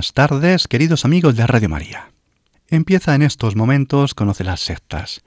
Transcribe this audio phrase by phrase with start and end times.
[0.00, 2.10] Buenas tardes, queridos amigos de Radio María.
[2.68, 5.20] Empieza en estos momentos Conoce las sectas,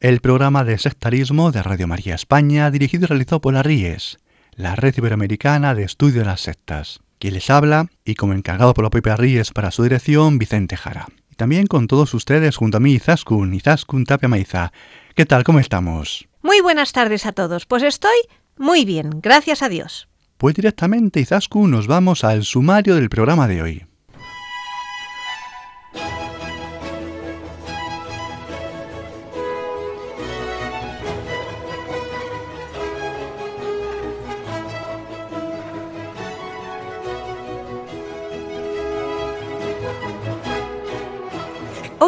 [0.00, 4.18] el programa de sectarismo de Radio María España dirigido y realizado por la RIES,
[4.54, 7.00] la Red Iberoamericana de Estudio de las Sectas.
[7.18, 11.08] Quien les habla, y como encargado por la propia RIES para su dirección, Vicente Jara.
[11.30, 14.72] Y también con todos ustedes junto a mí, Izaskun, Izaskun Tapia Maiza.
[15.14, 15.44] ¿Qué tal?
[15.44, 16.26] ¿Cómo estamos?
[16.40, 17.66] Muy buenas tardes a todos.
[17.66, 18.16] Pues estoy
[18.56, 20.08] muy bien, gracias a Dios.
[20.38, 23.86] Pues directamente, Izascu, nos vamos al sumario del programa de hoy.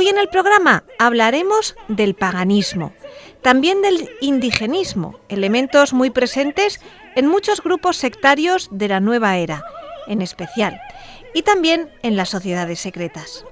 [0.01, 2.93] Hoy en el programa hablaremos del paganismo,
[3.43, 6.81] también del indigenismo, elementos muy presentes
[7.17, 9.65] en muchos grupos sectarios de la nueva era,
[10.07, 10.81] en especial,
[11.35, 13.45] y también en las sociedades secretas.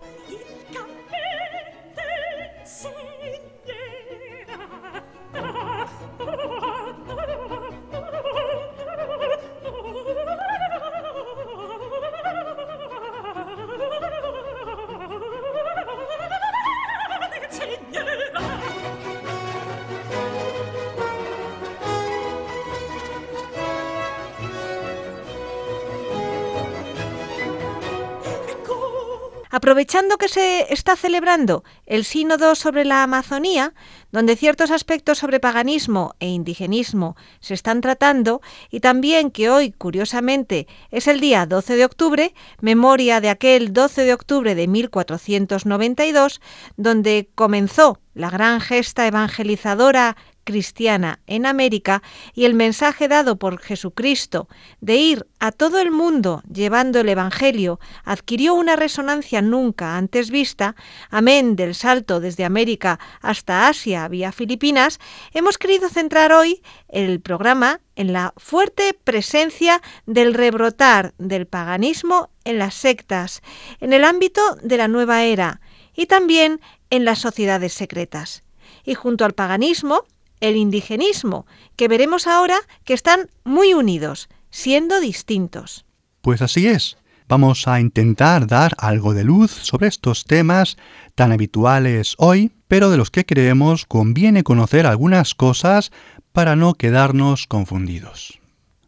[29.67, 33.75] Aprovechando que se está celebrando el sínodo sobre la Amazonía,
[34.13, 38.41] donde ciertos aspectos sobre paganismo e indigenismo se están tratando,
[38.71, 44.05] y también que hoy, curiosamente, es el día 12 de octubre, memoria de aquel 12
[44.05, 46.41] de octubre de 1492,
[46.77, 52.03] donde comenzó la gran gesta evangelizadora cristiana en América
[52.33, 54.49] y el mensaje dado por Jesucristo
[54.81, 60.77] de ir a todo el mundo llevando el Evangelio adquirió una resonancia nunca antes vista,
[61.11, 65.01] amén del salto desde América hasta Asia vía Filipinas,
[65.35, 72.59] hemos querido centrar hoy el programa en la fuerte presencia del rebrotar del paganismo en
[72.59, 73.43] las sectas,
[73.81, 75.61] en el ámbito de la nueva era
[75.97, 78.45] y también en las sociedades secretas.
[78.85, 80.05] Y junto al paganismo,
[80.41, 85.85] el indigenismo, que veremos ahora que están muy unidos, siendo distintos.
[86.21, 86.97] Pues así es.
[87.29, 90.77] Vamos a intentar dar algo de luz sobre estos temas
[91.17, 95.91] tan habituales hoy, pero de los que creemos conviene conocer algunas cosas
[96.33, 98.39] para no quedarnos confundidos.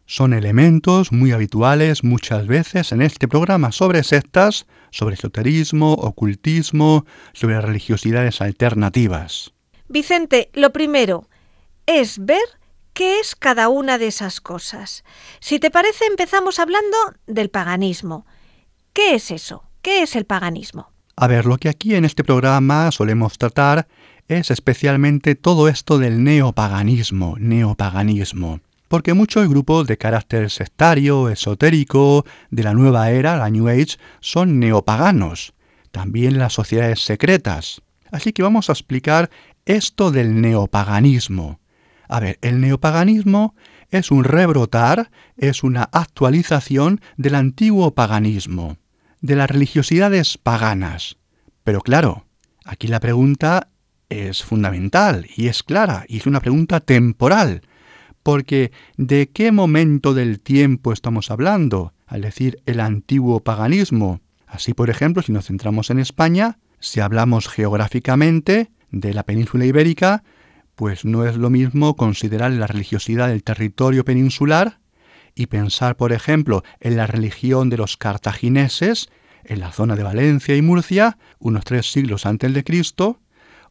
[0.05, 7.61] Son elementos muy habituales muchas veces en este programa sobre sectas, sobre esoterismo, ocultismo, sobre
[7.61, 9.53] religiosidades alternativas.
[9.87, 11.28] Vicente, lo primero,
[11.89, 12.43] es ver
[12.93, 15.03] qué es cada una de esas cosas.
[15.39, 18.27] Si te parece, empezamos hablando del paganismo.
[18.93, 19.63] ¿Qué es eso?
[19.81, 20.91] ¿Qué es el paganismo?
[21.15, 23.87] A ver, lo que aquí en este programa solemos tratar
[24.27, 28.59] es especialmente todo esto del neopaganismo, neopaganismo.
[28.87, 34.59] Porque muchos grupos de carácter sectario, esotérico, de la nueva era, la New Age, son
[34.59, 35.53] neopaganos.
[35.91, 37.81] También las sociedades secretas.
[38.11, 39.31] Así que vamos a explicar
[39.65, 41.59] esto del neopaganismo.
[42.09, 43.55] A ver, el neopaganismo
[43.91, 48.77] es un rebrotar, es una actualización del antiguo paganismo,
[49.21, 51.17] de las religiosidades paganas.
[51.63, 52.25] Pero claro,
[52.65, 53.69] aquí la pregunta
[54.09, 57.61] es fundamental y es clara, y es una pregunta temporal,
[58.23, 64.19] porque ¿de qué momento del tiempo estamos hablando al decir el antiguo paganismo?
[64.47, 70.23] Así, por ejemplo, si nos centramos en España, si hablamos geográficamente de la península ibérica,
[70.79, 74.79] pues no es lo mismo considerar la religiosidad del territorio peninsular
[75.35, 79.09] y pensar, por ejemplo, en la religión de los cartagineses
[79.43, 83.19] en la zona de Valencia y Murcia, unos tres siglos antes de Cristo,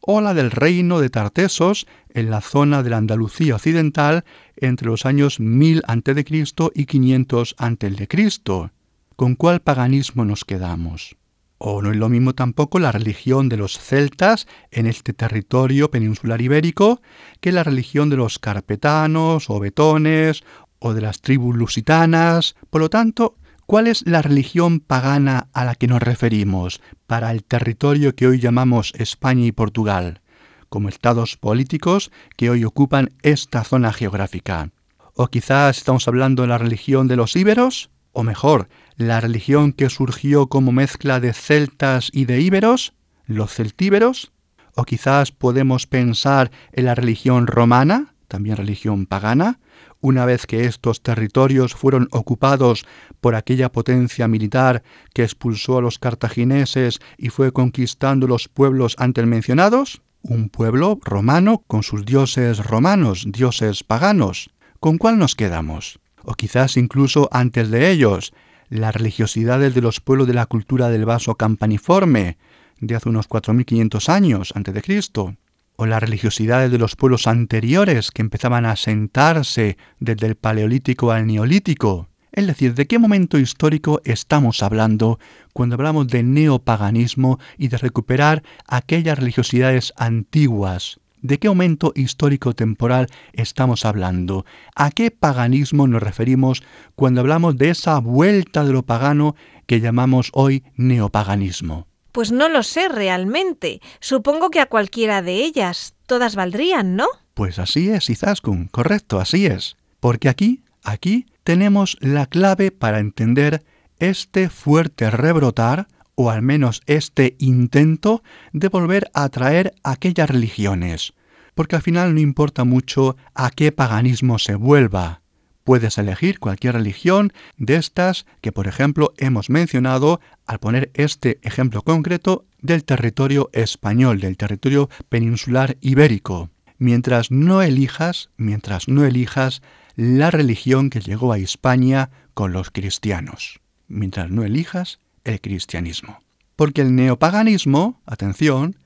[0.01, 4.23] o la del reino de Tartesos en la zona de la Andalucía occidental
[4.55, 6.45] entre los años 1000 a.C.
[6.75, 8.69] y 500 a.C.
[9.15, 11.18] ¿Con cuál paganismo nos quedamos?
[11.61, 16.41] O no es lo mismo tampoco la religión de los celtas en este territorio peninsular
[16.41, 17.01] ibérico
[17.41, 20.43] que la religión de los carpetanos o betones
[20.79, 22.55] o de las tribus lusitanas.
[22.69, 23.35] Por lo tanto,
[23.65, 28.39] ¿cuál es la religión pagana a la que nos referimos para el territorio que hoy
[28.39, 30.21] llamamos España y Portugal,
[30.69, 34.71] como estados políticos que hoy ocupan esta zona geográfica?
[35.13, 37.89] ¿O quizás estamos hablando de la religión de los íberos?
[38.13, 38.69] ¿O mejor,
[38.99, 42.93] la religión que surgió como mezcla de celtas y de íberos?
[43.25, 44.33] ¿Los celtíberos?
[44.75, 49.61] ¿O quizás podemos pensar en la religión romana, también religión pagana,
[50.01, 52.85] una vez que estos territorios fueron ocupados
[53.21, 59.25] por aquella potencia militar que expulsó a los cartagineses y fue conquistando los pueblos antes
[59.25, 60.01] mencionados?
[60.23, 64.49] Un pueblo romano con sus dioses romanos, dioses paganos.
[64.81, 66.01] ¿Con cuál nos quedamos?
[66.23, 68.33] O quizás incluso antes de ellos,
[68.69, 72.37] las religiosidades de los pueblos de la cultura del vaso campaniforme,
[72.79, 75.35] de hace unos 4.500 años antes de Cristo
[75.75, 81.25] o las religiosidades de los pueblos anteriores que empezaban a asentarse desde el Paleolítico al
[81.25, 82.09] Neolítico.
[82.33, 85.19] Es decir, ¿de qué momento histórico estamos hablando
[85.53, 90.99] cuando hablamos de neopaganismo y de recuperar aquellas religiosidades antiguas?
[91.21, 94.45] ¿De qué momento histórico temporal estamos hablando?
[94.75, 96.63] ¿A qué paganismo nos referimos
[96.95, 99.35] cuando hablamos de esa vuelta de lo pagano
[99.65, 101.87] que llamamos hoy neopaganismo?
[102.13, 103.81] Pues no lo sé realmente.
[103.99, 105.95] Supongo que a cualquiera de ellas.
[106.07, 107.07] Todas valdrían, ¿no?
[107.33, 109.75] Pues así es, Izaskun, correcto, así es.
[109.99, 113.63] Porque aquí, aquí tenemos la clave para entender
[113.99, 115.87] este fuerte rebrotar,
[116.21, 121.13] o al menos este intento de volver a atraer aquellas religiones.
[121.55, 125.21] Porque al final no importa mucho a qué paganismo se vuelva,
[125.63, 131.83] Puedes elegir cualquier religión de estas que, por ejemplo, hemos mencionado al poner este ejemplo
[131.83, 136.49] concreto del territorio español, del territorio peninsular ibérico.
[136.79, 139.61] Mientras no elijas, mientras no elijas
[139.95, 143.59] la religión que llegó a España con los cristianos.
[143.87, 144.99] Mientras no elijas
[145.29, 146.19] el cristianismo.
[146.55, 148.77] Porque el neopaganismo, atención,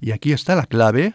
[0.00, 1.14] y aquí está la clave,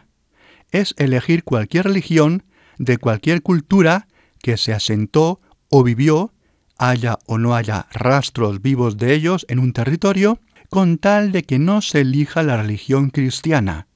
[0.72, 2.44] es elegir cualquier religión
[2.78, 4.08] de cualquier cultura
[4.42, 5.40] que se asentó
[5.70, 6.34] o vivió,
[6.78, 10.40] haya o no haya rastros vivos de ellos en un territorio,
[10.70, 13.88] con tal de que no se elija la religión cristiana,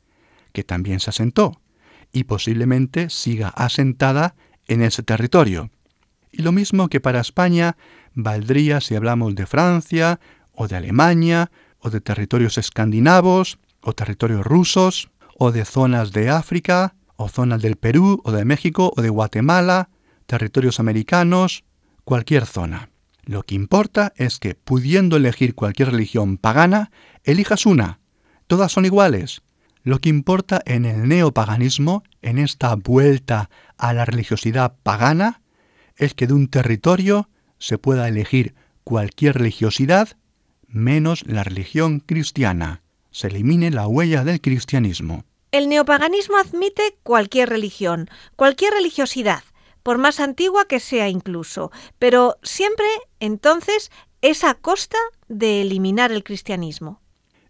[0.53, 1.61] que también se asentó,
[2.11, 4.35] y posiblemente siga asentada
[4.67, 5.71] en ese territorio.
[6.31, 7.77] Y lo mismo que para España
[8.13, 10.19] valdría si hablamos de Francia,
[10.55, 16.95] o de Alemania, o de territorios escandinavos, o territorios rusos, o de zonas de África,
[17.15, 19.89] o zonas del Perú, o de México, o de Guatemala,
[20.25, 21.63] territorios americanos,
[22.03, 22.89] cualquier zona.
[23.23, 26.91] Lo que importa es que, pudiendo elegir cualquier religión pagana,
[27.23, 27.99] elijas una.
[28.47, 29.41] Todas son iguales.
[29.83, 35.41] Lo que importa en el neopaganismo, en esta vuelta a la religiosidad pagana,
[35.97, 40.09] es que de un territorio se pueda elegir cualquier religiosidad
[40.75, 42.81] menos la religión cristiana.
[43.11, 45.23] Se elimine la huella del cristianismo.
[45.51, 49.43] El neopaganismo admite cualquier religión, cualquier religiosidad,
[49.83, 52.85] por más antigua que sea incluso, pero siempre
[53.19, 53.89] entonces
[54.21, 54.97] es a costa
[55.29, 56.99] de eliminar el cristianismo.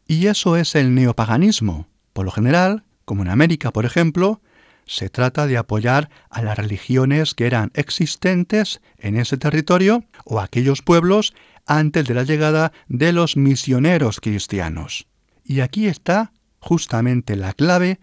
[0.07, 1.87] Y eso es el neopaganismo.
[2.13, 4.39] Por lo general, como en América, por ejemplo,
[4.85, 10.83] se trata de apoyar a las religiones que eran existentes en ese territorio o aquellos
[10.83, 11.33] pueblos
[11.65, 15.07] antes de la llegada de los misioneros cristianos.
[15.43, 17.99] Y aquí está justamente la clave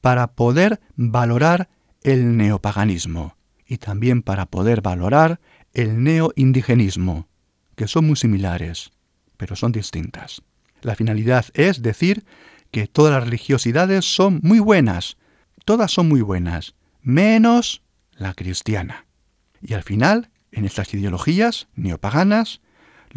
[0.00, 1.68] para poder valorar
[2.02, 5.40] el neopaganismo y también para poder valorar
[5.74, 7.28] el neoindigenismo,
[7.74, 8.92] que son muy similares,
[9.36, 10.42] pero son distintas.
[10.82, 12.24] La finalidad es decir
[12.70, 15.16] que todas las religiosidades son muy buenas,
[15.64, 17.82] todas son muy buenas, menos
[18.12, 19.06] la cristiana.
[19.60, 22.60] Y al final, en estas ideologías neopaganas,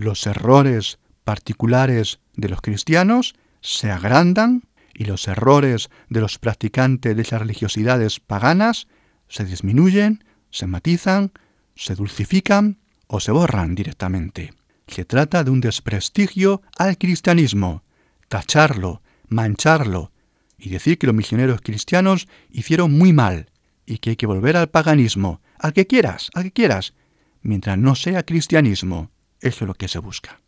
[0.04, 4.64] los errores particulares de los cristianos se agrandan
[4.94, 8.88] y los errores de los practicantes de esas religiosidades paganas
[9.28, 11.32] se disminuyen se matizan,
[11.76, 14.54] se dulcifican o se borran directamente.
[14.88, 17.84] Se trata de un desprestigio al cristianismo,
[18.28, 20.12] tacharlo, mancharlo
[20.58, 23.52] y decir que los misioneros cristianos hicieron muy mal
[23.86, 26.94] y que hay que volver al paganismo, al que quieras, al que quieras,
[27.42, 29.12] mientras no sea cristianismo.
[29.42, 30.42] Eso es lo que se busca.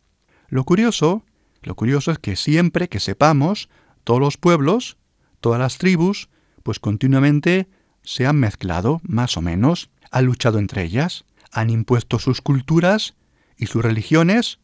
[0.50, 1.24] Lo curioso,
[1.62, 3.70] lo curioso es que siempre que sepamos,
[4.04, 4.98] todos los pueblos,
[5.40, 6.30] todas las tribus,
[6.64, 7.68] pues continuamente
[8.04, 13.16] se han mezclado, más o menos, han luchado entre ellas, han impuesto sus culturas
[13.58, 14.60] y sus religiones,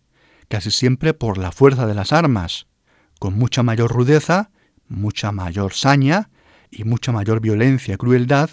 [0.47, 2.67] casi siempre por la fuerza de las armas,
[3.19, 4.49] con mucha mayor rudeza,
[4.87, 6.29] mucha mayor saña
[6.71, 8.49] y mucha mayor violencia y crueldad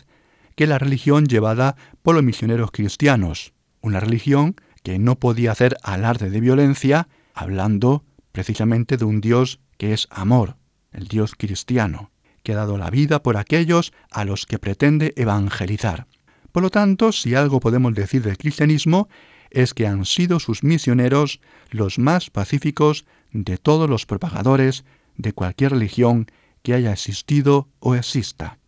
[0.57, 6.31] que la religión llevada por los misioneros cristianos, una religión que no podía hacer alarde
[6.31, 10.57] de violencia, hablando precisamente de un Dios que es amor,
[10.93, 12.11] el Dios cristiano,
[12.43, 16.07] que ha dado la vida por aquellos a los que pretende evangelizar.
[16.53, 19.09] Por lo tanto, si algo podemos decir del cristianismo,
[19.51, 24.85] es que han sido sus misioneros los más pacíficos de todos los propagadores
[25.17, 26.27] de cualquier religión
[26.63, 28.59] que haya existido o exista.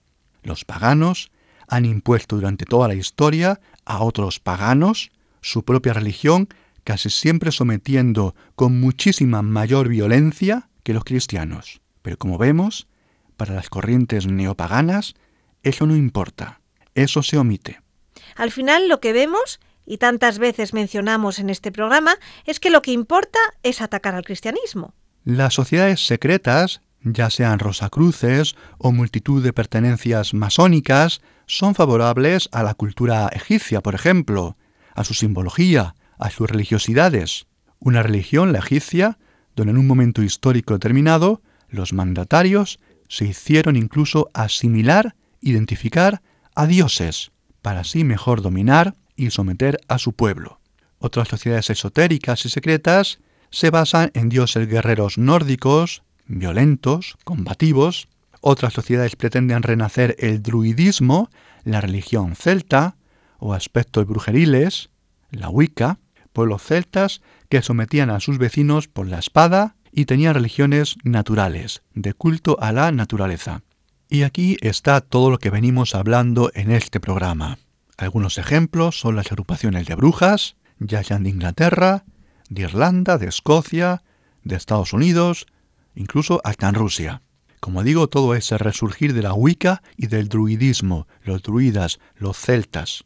[0.42, 1.30] Los paganos
[1.68, 5.10] han impuesto durante toda la historia a otros paganos
[5.46, 6.48] su propia religión,
[6.82, 11.80] casi siempre sometiendo con muchísima mayor violencia que los cristianos.
[12.02, 12.88] Pero como vemos,
[13.36, 15.14] para las corrientes neopaganas,
[15.62, 16.60] eso no importa,
[16.94, 17.80] eso se omite.
[18.34, 22.82] Al final lo que vemos, y tantas veces mencionamos en este programa, es que lo
[22.82, 24.94] que importa es atacar al cristianismo.
[25.24, 32.74] Las sociedades secretas, ya sean rosacruces o multitud de pertenencias masónicas, son favorables a la
[32.74, 34.56] cultura egipcia, por ejemplo,
[34.96, 37.46] a su simbología, a sus religiosidades.
[37.78, 39.18] Una religión, la egipcia,
[39.54, 46.22] donde en un momento histórico determinado los mandatarios se hicieron incluso asimilar, identificar
[46.54, 47.30] a dioses,
[47.62, 50.60] para así mejor dominar y someter a su pueblo.
[50.98, 58.08] Otras sociedades esotéricas y secretas se basan en dioses guerreros nórdicos, violentos, combativos.
[58.40, 61.30] Otras sociedades pretenden renacer el druidismo,
[61.64, 62.96] la religión celta,
[63.38, 64.90] o aspectos brujeriles,
[65.30, 65.98] la Wicca,
[66.32, 72.12] pueblos celtas que sometían a sus vecinos por la espada y tenían religiones naturales, de
[72.12, 73.62] culto a la naturaleza.
[74.08, 77.58] Y aquí está todo lo que venimos hablando en este programa.
[77.96, 82.04] Algunos ejemplos son las agrupaciones de brujas, ya sean de Inglaterra,
[82.50, 84.02] de Irlanda, de Escocia,
[84.44, 85.46] de Estados Unidos,
[85.94, 87.22] incluso hasta en Rusia.
[87.60, 93.04] Como digo, todo ese resurgir de la Wicca y del druidismo, los druidas, los celtas.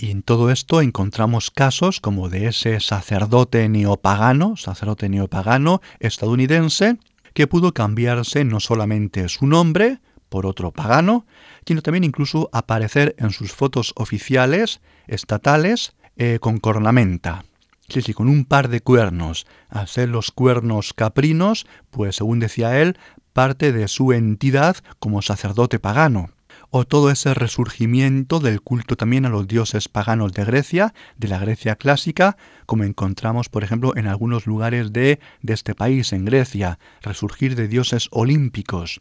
[0.00, 6.98] Y en todo esto encontramos casos como de ese sacerdote neopagano, sacerdote neopagano estadounidense,
[7.34, 11.26] que pudo cambiarse no solamente su nombre por otro pagano,
[11.66, 17.44] sino también incluso aparecer en sus fotos oficiales estatales eh, con cornamenta.
[17.88, 19.48] Sí, sí, con un par de cuernos.
[19.68, 22.96] Hacer los cuernos caprinos, pues según decía él,
[23.32, 26.30] parte de su entidad como sacerdote pagano.
[26.70, 31.38] O todo ese resurgimiento del culto también a los dioses paganos de Grecia, de la
[31.38, 36.78] Grecia clásica, como encontramos, por ejemplo, en algunos lugares de, de este país, en Grecia,
[37.00, 39.00] resurgir de dioses olímpicos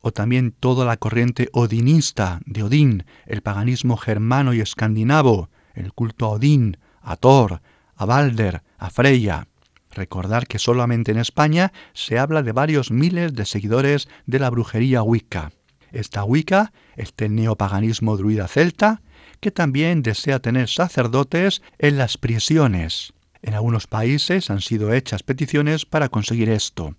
[0.00, 6.26] o también toda la corriente odinista de Odín, el paganismo germano y escandinavo, el culto
[6.26, 7.60] a Odín, a Thor,
[7.96, 9.46] a Balder, a Freya.
[9.92, 15.02] Recordar que solamente en España se habla de varios miles de seguidores de la brujería
[15.02, 15.50] Wicca.
[15.92, 19.02] Esta Wicca, este neopaganismo druida celta,
[19.40, 23.12] que también desea tener sacerdotes en las prisiones.
[23.42, 26.94] En algunos países han sido hechas peticiones para conseguir esto.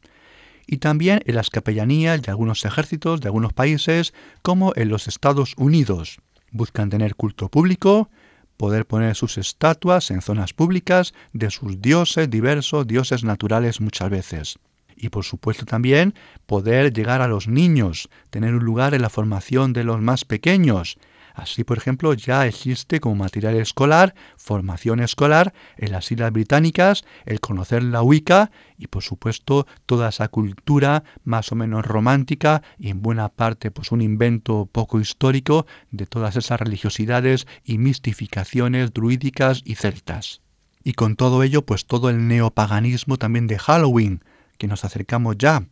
[0.66, 5.54] Y también en las capellanías de algunos ejércitos de algunos países, como en los Estados
[5.58, 6.20] Unidos.
[6.52, 8.10] Buscan tener culto público,
[8.58, 14.60] poder poner sus estatuas en zonas públicas de sus dioses diversos, dioses naturales muchas veces.
[15.02, 16.14] Y por supuesto también
[16.46, 20.98] poder llegar a los niños, tener un lugar en la formación de los más pequeños,
[21.34, 27.40] Así, por ejemplo, ya existe como material escolar, formación escolar en las Islas Británicas, el
[27.40, 33.02] conocer la Wicca y, por supuesto, toda esa cultura más o menos romántica y en
[33.02, 39.76] buena parte pues un invento poco histórico de todas esas religiosidades y mistificaciones druídicas y
[39.76, 40.42] celtas.
[40.84, 44.22] Y con todo ello, pues todo el neopaganismo también de Halloween,
[44.62, 45.66] que nos acercamos ya.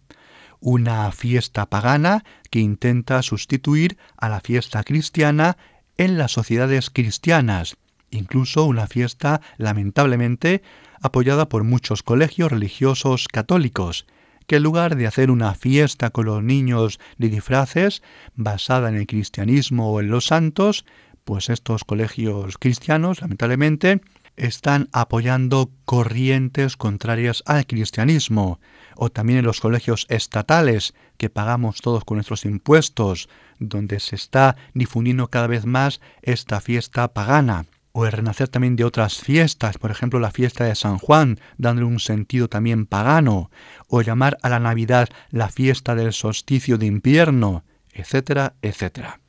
[0.59, 5.57] Una fiesta pagana que intenta sustituir a la fiesta cristiana
[5.95, 7.77] en las sociedades cristianas,
[8.09, 10.63] incluso una fiesta lamentablemente
[11.03, 14.07] apoyada por muchos colegios religiosos católicos,
[14.47, 18.01] que en lugar de hacer una fiesta con los niños de disfraces
[18.33, 20.83] basada en el cristianismo o en los santos,
[21.25, 24.01] pues estos colegios cristianos, lamentablemente,
[24.39, 28.59] están apoyando corrientes contrarias al cristianismo,
[28.95, 33.29] o también en los colegios estatales que pagamos todos con nuestros impuestos,
[33.59, 38.85] donde se está difundiendo cada vez más esta fiesta pagana, o el renacer también de
[38.85, 43.51] otras fiestas, por ejemplo la fiesta de San Juan, dándole un sentido también pagano,
[43.87, 49.19] o llamar a la Navidad la fiesta del solsticio de invierno, etcétera, etcétera.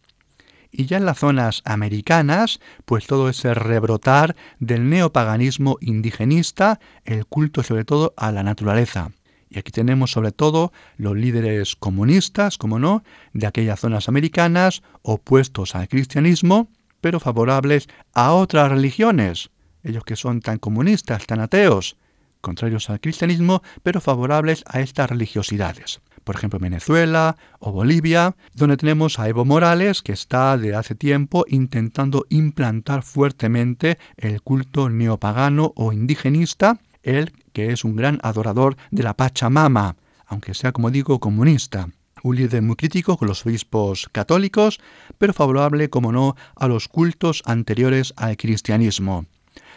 [0.73, 7.63] Y ya en las zonas americanas, pues todo ese rebrotar del neopaganismo indigenista, el culto
[7.63, 9.11] sobre todo a la naturaleza.
[9.49, 15.75] Y aquí tenemos sobre todo los líderes comunistas, como no, de aquellas zonas americanas, opuestos
[15.75, 16.69] al cristianismo,
[17.01, 19.51] pero favorables a otras religiones,
[19.83, 21.97] ellos que son tan comunistas, tan ateos,
[22.41, 26.01] contrarios al cristianismo, pero favorables a estas religiosidades.
[26.31, 31.45] Por ejemplo, Venezuela o Bolivia, donde tenemos a Evo Morales, que está de hace tiempo
[31.49, 39.03] intentando implantar fuertemente el culto neopagano o indigenista, él que es un gran adorador de
[39.03, 41.89] la Pachamama, aunque sea, como digo, comunista.
[42.23, 44.79] Un líder muy crítico con los obispos católicos,
[45.19, 49.27] pero favorable, como no, a los cultos anteriores al cristianismo.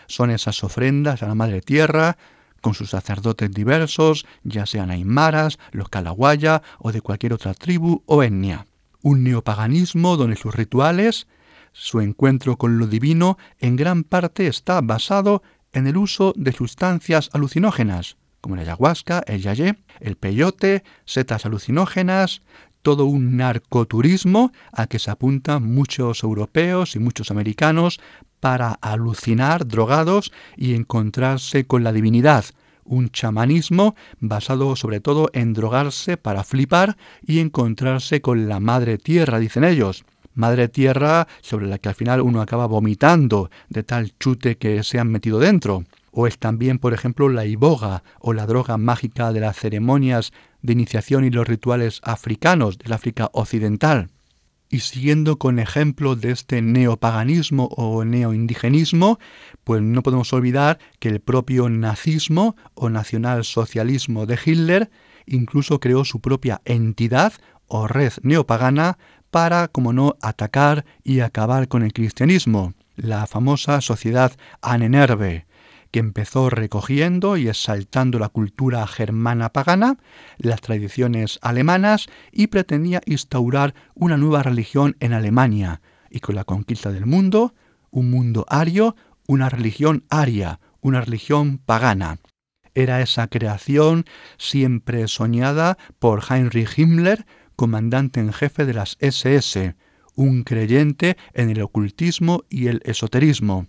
[0.05, 2.15] Son esas ofrendas a la Madre Tierra,
[2.63, 8.23] con sus sacerdotes diversos, ya sean aymaras, los calawaya o de cualquier otra tribu o
[8.23, 8.65] etnia.
[9.01, 11.27] Un neopaganismo donde sus rituales,
[11.73, 15.43] su encuentro con lo divino, en gran parte está basado
[15.73, 22.43] en el uso de sustancias alucinógenas, como la ayahuasca, el yayé, el peyote, setas alucinógenas,
[22.83, 27.99] todo un narcoturismo a que se apuntan muchos europeos y muchos americanos
[28.39, 32.45] para alucinar drogados y encontrarse con la divinidad,
[32.83, 39.39] un chamanismo basado sobre todo en drogarse para flipar y encontrarse con la madre tierra,
[39.39, 40.03] dicen ellos.
[40.35, 44.99] Madre tierra sobre la que al final uno acaba vomitando de tal chute que se
[44.99, 45.85] han metido dentro.
[46.15, 50.73] O es también, por ejemplo, la iboga o la droga mágica de las ceremonias de
[50.73, 54.09] iniciación y los rituales africanos del África occidental.
[54.69, 59.19] Y siguiendo con ejemplo de este neopaganismo o neoindigenismo,
[59.63, 64.91] pues no podemos olvidar que el propio nazismo o nacionalsocialismo de Hitler
[65.25, 67.33] incluso creó su propia entidad
[67.67, 68.99] o red neopagana
[69.31, 75.47] para, como no, atacar y acabar con el cristianismo, la famosa sociedad Anenerve,
[75.93, 79.99] que empezó recogiendo y exaltando la cultura germana pagana,
[80.39, 86.91] las tradiciones alemanas y pretendía instaurar una nueva religión en Alemania, y con la conquista
[86.91, 87.53] del mundo,
[87.91, 88.95] un mundo ario,
[89.27, 92.17] una religión aria, una religión pagana.
[92.73, 94.05] Era esa creación
[94.39, 99.75] siempre soñada por Heinrich Himmler, comandante en jefe de las SS,
[100.15, 103.67] un creyente en el ocultismo y el esoterismo.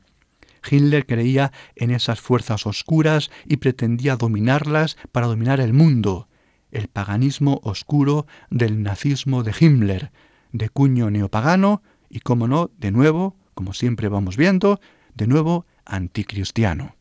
[0.69, 6.29] Hitler creía en esas fuerzas oscuras y pretendía dominarlas para dominar el mundo.
[6.71, 10.13] El paganismo oscuro del nazismo de Himmler,
[10.53, 14.81] de cuño neopagano y, como no, de nuevo, como siempre vamos viendo,
[15.15, 16.97] de nuevo anticristiano.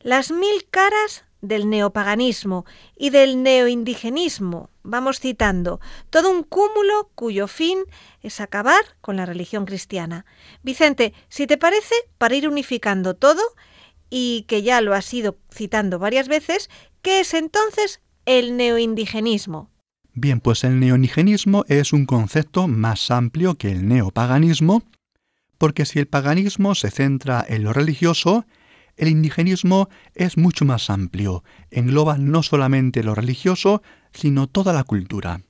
[0.00, 2.64] Las mil caras del neopaganismo
[2.96, 7.78] y del neoindigenismo, vamos citando, todo un cúmulo cuyo fin
[8.22, 10.26] es acabar con la religión cristiana.
[10.62, 13.42] Vicente, si te parece, para ir unificando todo,
[14.10, 16.70] y que ya lo has ido citando varias veces,
[17.02, 19.70] ¿qué es entonces el neoindigenismo?
[20.14, 24.82] Bien, pues el neoindigenismo es un concepto más amplio que el neopaganismo,
[25.58, 28.46] porque si el paganismo se centra en lo religioso,
[28.98, 33.80] el indigenismo es mucho más amplio, engloba no solamente lo religioso,
[34.12, 35.40] sino toda la cultura.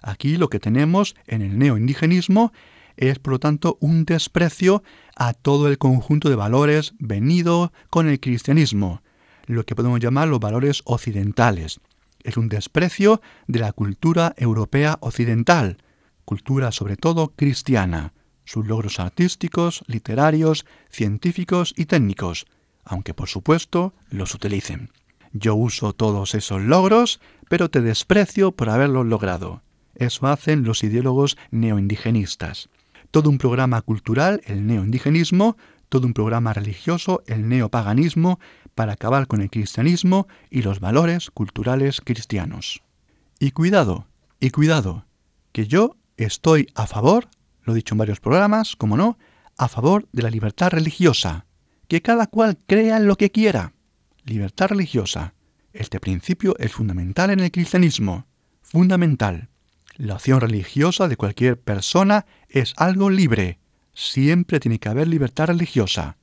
[0.00, 2.52] Aquí lo que tenemos en el neoindigenismo
[2.96, 4.84] es, por lo tanto, un desprecio
[5.16, 9.02] a todo el conjunto de valores venido con el cristianismo,
[9.46, 11.80] lo que podemos llamar los valores occidentales.
[12.22, 15.78] Es un desprecio de la cultura europea occidental,
[16.24, 18.12] cultura sobre todo cristiana,
[18.44, 22.46] sus logros artísticos, literarios, científicos y técnicos,
[22.84, 24.90] aunque por supuesto los utilicen.
[25.32, 29.62] Yo uso todos esos logros, pero te desprecio por haberlos logrado.
[29.96, 32.68] Eso hacen los ideólogos neoindigenistas.
[33.10, 35.56] Todo un programa cultural, el neoindigenismo,
[35.88, 38.38] todo un programa religioso, el neopaganismo,
[38.74, 42.82] para acabar con el cristianismo y los valores culturales cristianos.
[43.38, 44.06] Y cuidado,
[44.40, 45.04] y cuidado,
[45.52, 47.28] que yo estoy a favor,
[47.62, 49.18] lo he dicho en varios programas, como no,
[49.56, 51.46] a favor de la libertad religiosa
[51.88, 53.72] que cada cual crea lo que quiera.
[54.24, 55.34] Libertad religiosa.
[55.72, 58.26] Este principio es fundamental en el cristianismo.
[58.62, 59.48] Fundamental.
[59.96, 63.58] La opción religiosa de cualquier persona es algo libre.
[63.92, 66.16] Siempre tiene que haber libertad religiosa.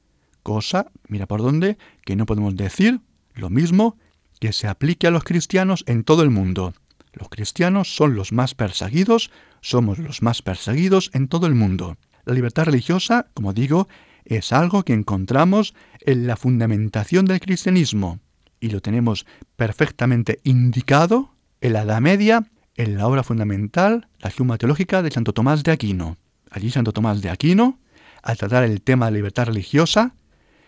[0.43, 3.02] Cosa, mira por dónde, que no podemos decir
[3.34, 3.97] lo mismo
[4.39, 6.74] que se aplique a los cristianos en todo el mundo.
[7.13, 11.97] Los cristianos son los más perseguidos, somos los más perseguidos en todo el mundo.
[12.26, 13.88] La libertad religiosa, como digo,
[14.25, 18.19] es algo que encontramos en la fundamentación del cristianismo
[18.60, 19.25] y lo tenemos
[19.57, 25.34] perfectamente indicado en la Edad Media, en la obra fundamental, la Suma Teológica de Santo
[25.34, 26.17] Tomás de Aquino.
[26.49, 27.79] Allí Santo Tomás de Aquino,
[28.21, 30.13] al tratar el tema de libertad religiosa,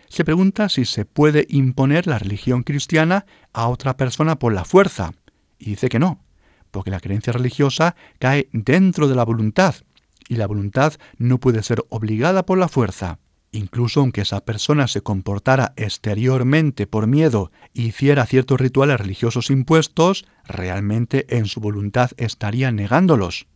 [0.08, 5.12] se pregunta si se puede imponer la religión cristiana a otra persona por la fuerza,
[5.58, 6.22] Y dice que no,
[6.70, 9.76] porque la creencia religiosa cae dentro de la voluntad,
[10.28, 13.18] y la voluntad no puede ser obligada por la fuerza.
[13.54, 20.24] Incluso aunque esa persona se comportara exteriormente por miedo e hiciera ciertos rituales religiosos impuestos,
[20.44, 23.46] realmente en su voluntad estaría negándolos.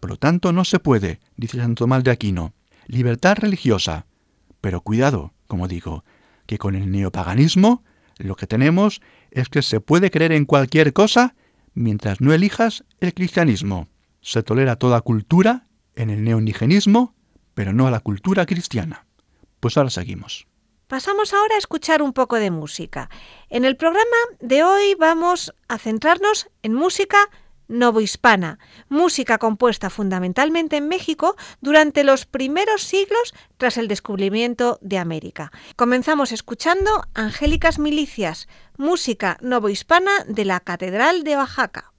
[0.00, 2.54] Por lo tanto, no se puede, dice Santo Tomás de Aquino.
[2.86, 4.06] Libertad religiosa.
[4.62, 6.02] Pero cuidado, como digo,
[6.46, 7.84] que con el neopaganismo
[8.16, 11.34] lo que tenemos es que se puede creer en cualquier cosa
[11.74, 13.88] mientras no elijas el cristianismo.
[14.22, 17.14] Se tolera toda cultura en el neoindigenismo,
[17.52, 19.04] pero no a la cultura cristiana.
[19.62, 20.48] Pues ahora seguimos.
[20.88, 23.08] Pasamos ahora a escuchar un poco de música.
[23.48, 27.30] En el programa de hoy vamos a centrarnos en música
[27.68, 35.52] novohispana, música compuesta fundamentalmente en México durante los primeros siglos tras el descubrimiento de América.
[35.76, 41.92] Comenzamos escuchando Angélicas Milicias, música novohispana de la Catedral de Oaxaca.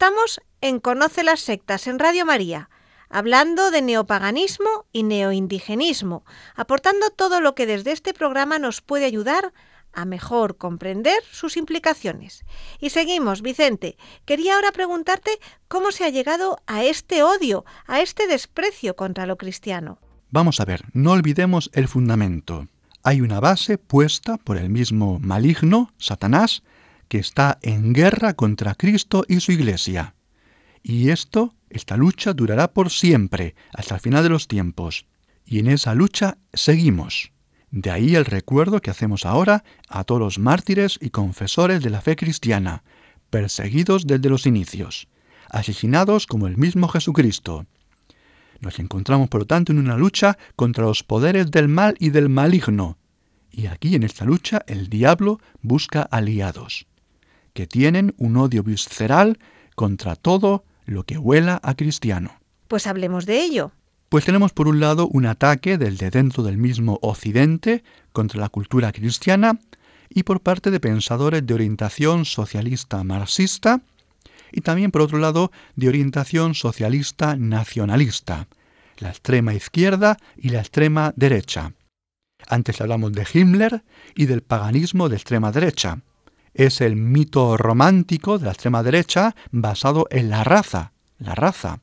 [0.00, 2.70] Estamos en Conoce las sectas en Radio María,
[3.08, 9.52] hablando de neopaganismo y neoindigenismo, aportando todo lo que desde este programa nos puede ayudar
[9.92, 12.44] a mejor comprender sus implicaciones.
[12.78, 13.96] Y seguimos, Vicente.
[14.24, 15.32] Quería ahora preguntarte
[15.66, 19.98] cómo se ha llegado a este odio, a este desprecio contra lo cristiano.
[20.30, 22.68] Vamos a ver, no olvidemos el fundamento.
[23.02, 26.62] Hay una base puesta por el mismo maligno, Satanás,
[27.08, 30.14] que está en guerra contra Cristo y su Iglesia.
[30.82, 35.06] Y esto, esta lucha durará por siempre, hasta el final de los tiempos.
[35.44, 37.32] Y en esa lucha seguimos.
[37.70, 42.00] De ahí el recuerdo que hacemos ahora a todos los mártires y confesores de la
[42.00, 42.84] fe cristiana,
[43.30, 45.08] perseguidos desde los inicios,
[45.50, 47.66] asesinados como el mismo Jesucristo.
[48.60, 52.28] Nos encontramos, por lo tanto, en una lucha contra los poderes del mal y del
[52.28, 52.98] maligno.
[53.50, 56.87] Y aquí en esta lucha el diablo busca aliados
[57.58, 59.36] que tienen un odio visceral
[59.74, 62.38] contra todo lo que huela a cristiano.
[62.68, 63.72] Pues hablemos de ello.
[64.10, 68.48] Pues tenemos por un lado un ataque del de dentro del mismo Occidente contra la
[68.48, 69.58] cultura cristiana
[70.08, 73.80] y por parte de pensadores de orientación socialista marxista
[74.52, 78.46] y también por otro lado de orientación socialista nacionalista,
[78.98, 81.72] la extrema izquierda y la extrema derecha.
[82.46, 83.82] Antes hablamos de Himmler
[84.14, 86.02] y del paganismo de extrema derecha
[86.58, 91.80] es el mito romántico de la extrema derecha basado en la raza, la raza,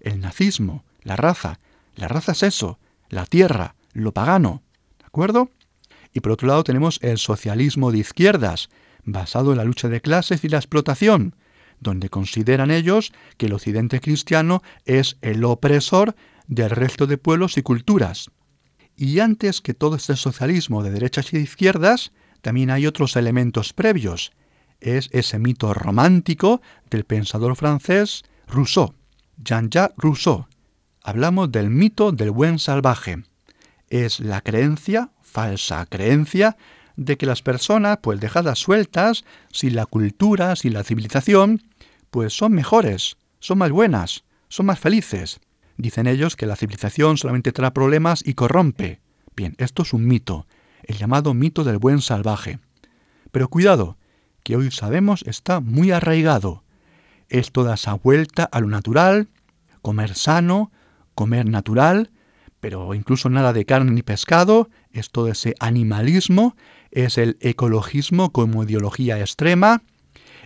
[0.00, 1.60] el nazismo, la raza.
[1.94, 4.62] La raza es eso, la tierra, lo pagano,
[4.98, 5.50] ¿de acuerdo?
[6.12, 8.68] Y por otro lado tenemos el socialismo de izquierdas,
[9.04, 11.36] basado en la lucha de clases y la explotación,
[11.78, 16.16] donde consideran ellos que el occidente cristiano es el opresor
[16.48, 18.32] del resto de pueblos y culturas.
[18.96, 23.72] Y antes que todo este socialismo de derechas y de izquierdas, también hay otros elementos
[23.72, 24.32] previos.
[24.80, 28.94] Es ese mito romántico del pensador francés Rousseau,
[29.36, 30.46] Jean-Jacques Rousseau.
[31.02, 33.24] Hablamos del mito del buen salvaje.
[33.88, 36.56] Es la creencia, falsa creencia,
[36.96, 41.62] de que las personas, pues dejadas sueltas, sin la cultura, sin la civilización,
[42.10, 45.40] pues son mejores, son más buenas, son más felices.
[45.76, 49.00] Dicen ellos que la civilización solamente trae problemas y corrompe.
[49.36, 50.46] Bien, esto es un mito
[50.84, 52.58] el llamado mito del buen salvaje.
[53.30, 53.96] Pero cuidado,
[54.42, 56.62] que hoy sabemos está muy arraigado.
[57.28, 59.28] Es toda esa vuelta a lo natural,
[59.82, 60.70] comer sano,
[61.14, 62.10] comer natural,
[62.60, 66.56] pero incluso nada de carne ni pescado, es todo ese animalismo,
[66.90, 69.82] es el ecologismo como ideología extrema,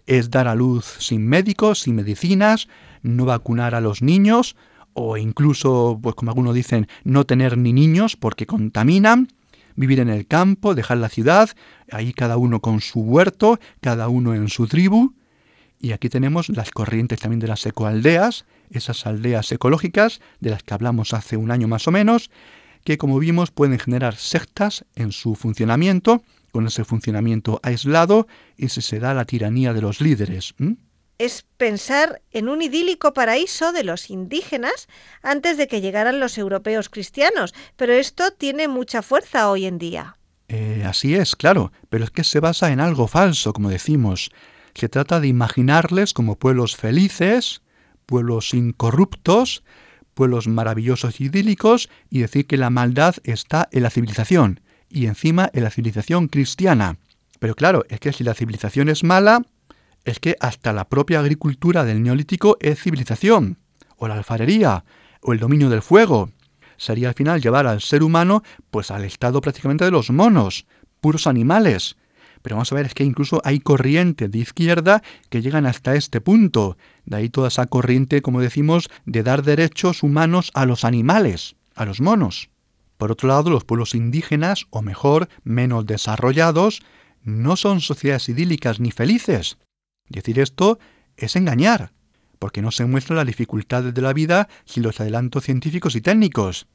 [0.07, 2.68] es dar a luz sin médicos, sin medicinas,
[3.03, 4.57] no vacunar a los niños,
[4.95, 9.29] o incluso, pues como algunos dicen, no tener ni niños porque contaminan,
[9.76, 11.50] vivir en el campo, dejar la ciudad,
[11.90, 15.14] ahí cada uno con su huerto, cada uno en su tribu.
[15.78, 20.74] Y aquí tenemos las corrientes también de las ecoaldeas, esas aldeas ecológicas de las que
[20.74, 22.30] hablamos hace un año más o menos,
[22.85, 28.98] que como vimos pueden generar sectas en su funcionamiento, con ese funcionamiento aislado, y se
[28.98, 30.54] da la tiranía de los líderes
[31.24, 34.88] es pensar en un idílico paraíso de los indígenas
[35.22, 40.16] antes de que llegaran los europeos cristianos, pero esto tiene mucha fuerza hoy en día.
[40.48, 44.30] Eh, así es, claro, pero es que se basa en algo falso, como decimos.
[44.74, 47.62] Se trata de imaginarles como pueblos felices,
[48.04, 49.62] pueblos incorruptos,
[50.14, 55.50] pueblos maravillosos y idílicos, y decir que la maldad está en la civilización, y encima
[55.54, 56.98] en la civilización cristiana.
[57.38, 59.42] Pero claro, es que si la civilización es mala,
[60.05, 63.59] es que hasta la propia agricultura del neolítico es civilización,
[63.97, 64.85] o la alfarería,
[65.21, 66.31] o el dominio del fuego.
[66.77, 70.67] Sería al final llevar al ser humano pues al estado prácticamente de los monos,
[71.01, 71.97] puros animales.
[72.43, 76.21] Pero vamos a ver, es que incluso hay corrientes de izquierda que llegan hasta este
[76.21, 76.77] punto.
[77.05, 81.85] De ahí toda esa corriente, como decimos, de dar derechos humanos a los animales, a
[81.85, 82.51] los monos.
[82.97, 86.83] Por otro lado, los pueblos indígenas, o mejor, menos desarrollados,
[87.23, 89.59] no son sociedades idílicas ni felices,
[90.12, 90.79] Decir esto
[91.16, 91.92] es engañar,
[92.38, 96.66] porque no se muestran las dificultades de la vida sin los adelantos científicos y técnicos.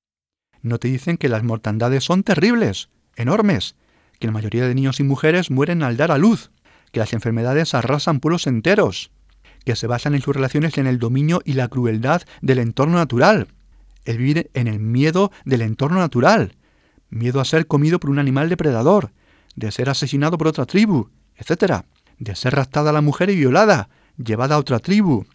[0.64, 3.76] No te dicen que las mortandades son terribles, enormes,
[4.20, 6.50] que la mayoría de niños y mujeres mueren al dar a luz,
[6.92, 9.12] que las enfermedades arrasan pueblos enteros,
[9.66, 13.50] que se basan en sus relaciones en el dominio y la crueldad del entorno natural,
[14.06, 16.56] el vivir en el miedo del entorno natural,
[17.10, 19.12] miedo a ser comido por un animal depredador,
[19.56, 21.84] de ser asesinado por otra tribu, etc
[22.20, 25.26] de ser raptada la mujer y violada, llevada a otra tribu,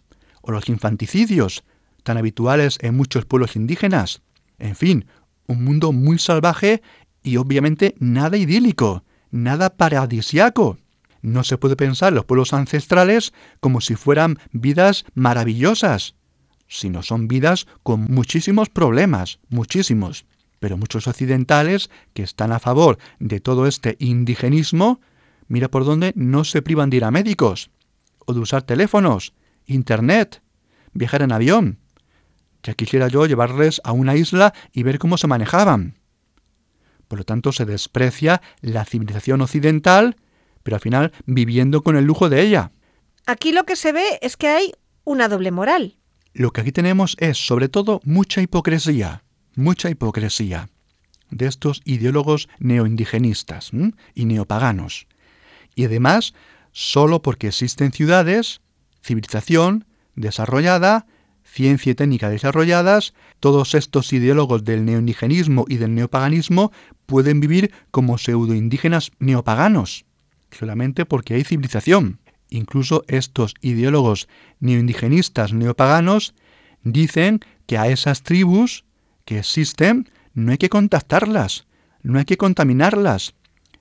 [0.41, 1.63] o los infanticidios,
[2.03, 4.21] tan habituales en muchos pueblos indígenas.
[4.59, 5.05] En fin,
[5.47, 6.81] un mundo muy salvaje
[7.23, 10.77] y obviamente nada idílico, nada paradisiaco.
[11.21, 16.15] No se puede pensar los pueblos ancestrales como si fueran vidas maravillosas,
[16.67, 20.25] sino son vidas con muchísimos problemas, muchísimos.
[20.59, 24.99] Pero muchos occidentales que están a favor de todo este indigenismo
[25.47, 27.69] Mira por dónde no se privan de ir a médicos,
[28.25, 29.33] o de usar teléfonos,
[29.65, 30.41] internet,
[30.93, 31.79] viajar en avión.
[32.63, 35.95] Ya quisiera yo llevarles a una isla y ver cómo se manejaban.
[37.07, 40.15] Por lo tanto, se desprecia la civilización occidental,
[40.63, 42.71] pero al final viviendo con el lujo de ella.
[43.25, 44.71] Aquí lo que se ve es que hay
[45.03, 45.97] una doble moral.
[46.33, 49.23] Lo que aquí tenemos es, sobre todo, mucha hipocresía,
[49.55, 50.69] mucha hipocresía
[51.29, 53.71] de estos ideólogos neoindigenistas
[54.13, 55.07] y neopaganos,
[55.75, 56.33] y además
[56.71, 58.61] solo porque existen ciudades,
[59.01, 61.05] civilización desarrollada,
[61.43, 66.71] ciencia y técnica desarrolladas, todos estos ideólogos del neoindigenismo y del neopaganismo
[67.05, 70.05] pueden vivir como pseudoindígenas neopaganos,
[70.51, 72.19] solamente porque hay civilización.
[72.49, 74.27] Incluso estos ideólogos
[74.59, 76.33] neoindigenistas neopaganos
[76.83, 78.85] dicen que a esas tribus
[79.25, 81.65] que existen no hay que contactarlas,
[82.01, 83.35] no hay que contaminarlas,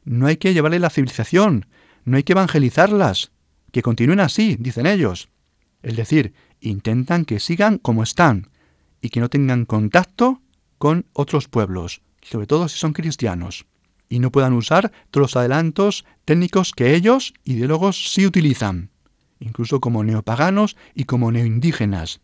[0.05, 1.67] no hay que llevarle la civilización,
[2.05, 3.33] no hay que evangelizarlas,
[3.71, 5.29] que continúen así, dicen ellos.
[5.83, 8.49] Es decir, intentan que sigan como están
[9.01, 10.41] y que no tengan contacto
[10.79, 13.67] con otros pueblos, sobre todo si son cristianos,
[14.09, 18.91] y no puedan usar todos los adelantos técnicos que ellos, ideólogos, sí utilizan,
[19.41, 22.21] incluso como neopaganos y como neoindígenas.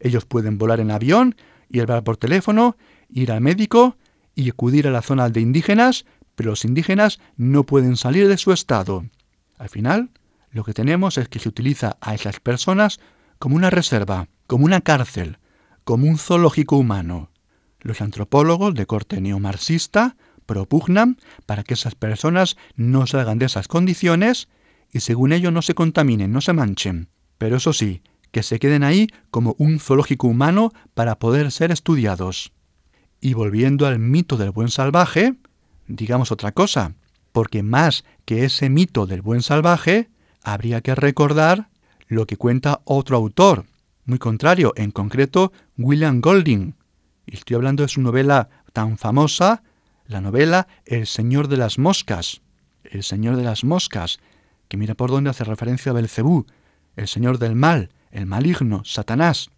[0.00, 1.36] Ellos pueden volar en avión
[1.68, 2.76] y hablar por teléfono,
[3.08, 3.96] ir al médico
[4.34, 8.52] y acudir a la zona de indígenas pero los indígenas no pueden salir de su
[8.52, 9.04] estado.
[9.58, 10.10] Al final,
[10.50, 13.00] lo que tenemos es que se utiliza a esas personas
[13.38, 15.38] como una reserva, como una cárcel,
[15.84, 17.30] como un zoológico humano.
[17.80, 20.16] Los antropólogos de corte neomarxista
[20.46, 24.48] propugnan para que esas personas no salgan de esas condiciones
[24.92, 27.08] y según ello no se contaminen, no se manchen.
[27.38, 32.52] Pero eso sí, que se queden ahí como un zoológico humano para poder ser estudiados.
[33.20, 35.34] Y volviendo al mito del buen salvaje,
[35.86, 36.94] digamos otra cosa,
[37.32, 40.08] porque más que ese mito del buen salvaje,
[40.42, 41.68] habría que recordar
[42.06, 43.66] lo que cuenta otro autor,
[44.04, 46.74] muy contrario, en concreto William Golding.
[47.26, 49.62] Y estoy hablando de su novela tan famosa,
[50.06, 52.42] la novela El Señor de las Moscas.
[52.84, 54.20] El señor de las moscas,
[54.68, 56.46] que mira por dónde hace referencia a Belcebú,
[56.96, 59.50] el señor del mal, el maligno, Satanás.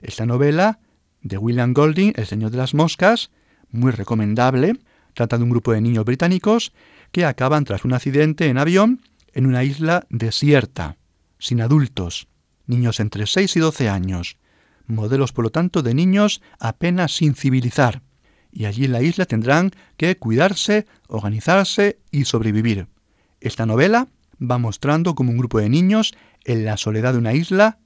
[0.00, 0.80] Esta novela
[1.20, 3.30] de William Golding, El señor de las moscas,
[3.70, 4.80] muy recomendable,
[5.14, 6.72] trata de un grupo de niños británicos
[7.10, 9.00] que acaban tras un accidente en avión
[9.32, 10.96] en una isla desierta,
[11.38, 12.28] sin adultos,
[12.66, 14.36] niños entre 6 y 12 años,
[14.86, 18.02] modelos por lo tanto de niños apenas sin civilizar,
[18.50, 22.88] y allí en la isla tendrán que cuidarse, organizarse y sobrevivir.
[23.40, 27.78] Esta novela va mostrando como un grupo de niños en la soledad de una isla,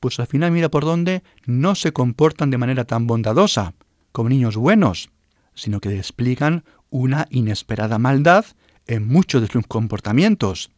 [0.00, 3.74] pues al final mira por dónde no se comportan de manera tan bondadosa,
[4.12, 5.10] como niños buenos,
[5.54, 8.44] sino que explican una inesperada maldad
[8.86, 10.70] en muchos de sus comportamientos.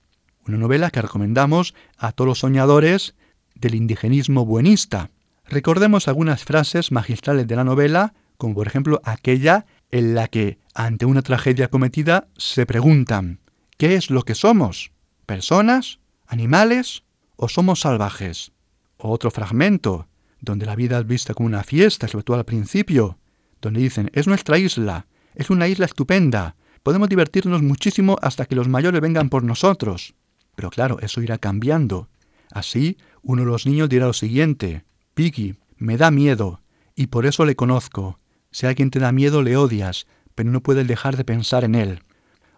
[0.47, 3.15] Una novela que recomendamos a todos los soñadores
[3.55, 5.11] del indigenismo buenista.
[5.45, 11.07] Recordemos algunas frases magistrales de la novela, como por ejemplo aquella en la que, ante
[11.07, 13.41] una tragedia cometida, se preguntan,
[13.77, 14.93] ¿qué es lo que somos?
[15.27, 16.01] ¿Personas?
[16.27, 17.05] ¿Animales?
[17.37, 18.53] ¿O somos salvajes?
[18.99, 20.09] Otro fragmento,
[20.41, 23.19] donde la vida es vista como una fiesta, sobre todo al principio,
[23.61, 28.69] donde dicen, es nuestra isla, es una isla estupenda, podemos divertirnos muchísimo hasta que los
[28.69, 30.14] mayores vengan por nosotros.
[30.55, 32.09] Pero claro, eso irá cambiando.
[32.51, 36.61] Así, uno de los niños dirá lo siguiente, Piggy, me da miedo,
[36.95, 38.19] y por eso le conozco.
[38.51, 42.03] Si alguien te da miedo, le odias, pero no puedes dejar de pensar en él.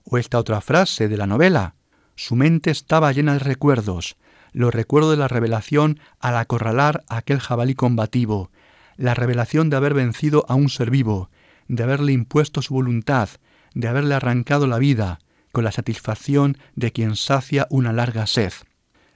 [0.04, 1.74] O esta otra frase de la novela,
[2.14, 4.16] su mente estaba llena de recuerdos,
[4.52, 8.50] los recuerdos de la revelación al acorralar aquel jabalí combativo,
[8.98, 11.30] la revelación de haber vencido a un ser vivo,
[11.68, 13.30] de haberle impuesto su voluntad,
[13.74, 15.20] de haberle arrancado la vida,
[15.52, 18.52] con la satisfacción de quien sacia una larga sed.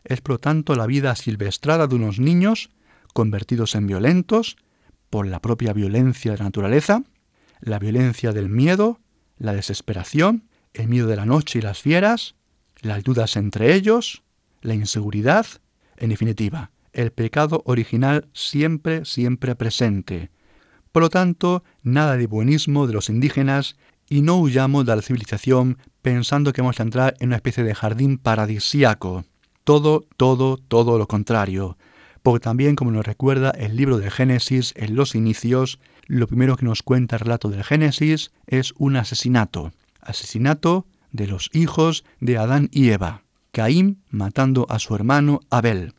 [0.05, 2.71] Es por lo tanto la vida silvestrada de unos niños,
[3.13, 4.57] convertidos en violentos,
[5.11, 7.03] por la propia violencia de la naturaleza,
[7.61, 9.01] la violencia del miedo,
[9.37, 12.35] la desesperación, el miedo de la noche y las fieras,
[12.81, 14.23] las dudas entre ellos,
[14.63, 15.47] la inseguridad,
[15.97, 20.31] en definitiva, el pecado original siempre, siempre presente.
[20.93, 23.77] Por lo tanto, nada de buenismo de los indígenas
[24.09, 27.75] y no huyamos de la civilización pensando que vamos a entrar en una especie de
[27.75, 29.25] jardín paradisíaco.
[29.65, 31.79] Todo, todo, todo lo contrario.
[32.23, 36.67] Porque también, como nos recuerda el libro de Génesis en los inicios, lo primero que
[36.67, 39.73] nos cuenta el relato del Génesis es un asesinato.
[40.01, 43.23] Asesinato de los hijos de Adán y Eva.
[43.51, 45.95] Caín matando a su hermano Abel.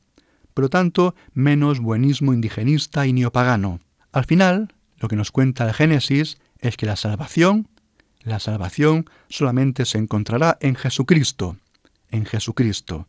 [0.54, 3.80] Por lo tanto, menos buenismo indigenista y neopagano.
[4.12, 7.68] Al final, lo que nos cuenta el Génesis es que la salvación,
[8.22, 11.58] la salvación solamente se encontrará en Jesucristo,
[12.10, 13.08] en Jesucristo.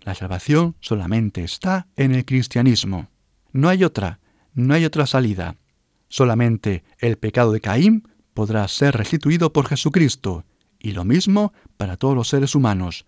[0.00, 3.08] La salvación solamente está en el cristianismo.
[3.52, 4.18] No hay otra,
[4.54, 5.56] no hay otra salida.
[6.08, 10.44] Solamente el pecado de Caín podrá ser restituido por Jesucristo,
[10.78, 13.06] y lo mismo para todos los seres humanos.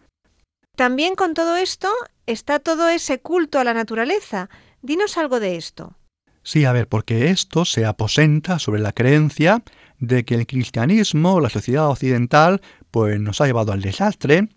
[0.76, 1.88] También con todo esto
[2.26, 4.48] está todo ese culto a la naturaleza.
[4.82, 5.96] Dinos algo de esto.
[6.42, 9.62] Sí, a ver, porque esto se aposenta sobre la creencia
[9.98, 12.60] de que el cristianismo, la sociedad occidental,
[12.90, 14.48] pues nos ha llevado al desastre,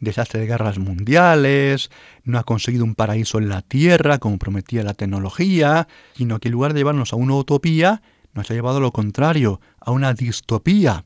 [0.00, 1.90] desastre de guerras mundiales,
[2.24, 6.52] no ha conseguido un paraíso en la tierra como prometía la tecnología, sino que en
[6.52, 8.02] lugar de llevarnos a una utopía,
[8.34, 11.04] nos ha llevado a lo contrario, a una distopía.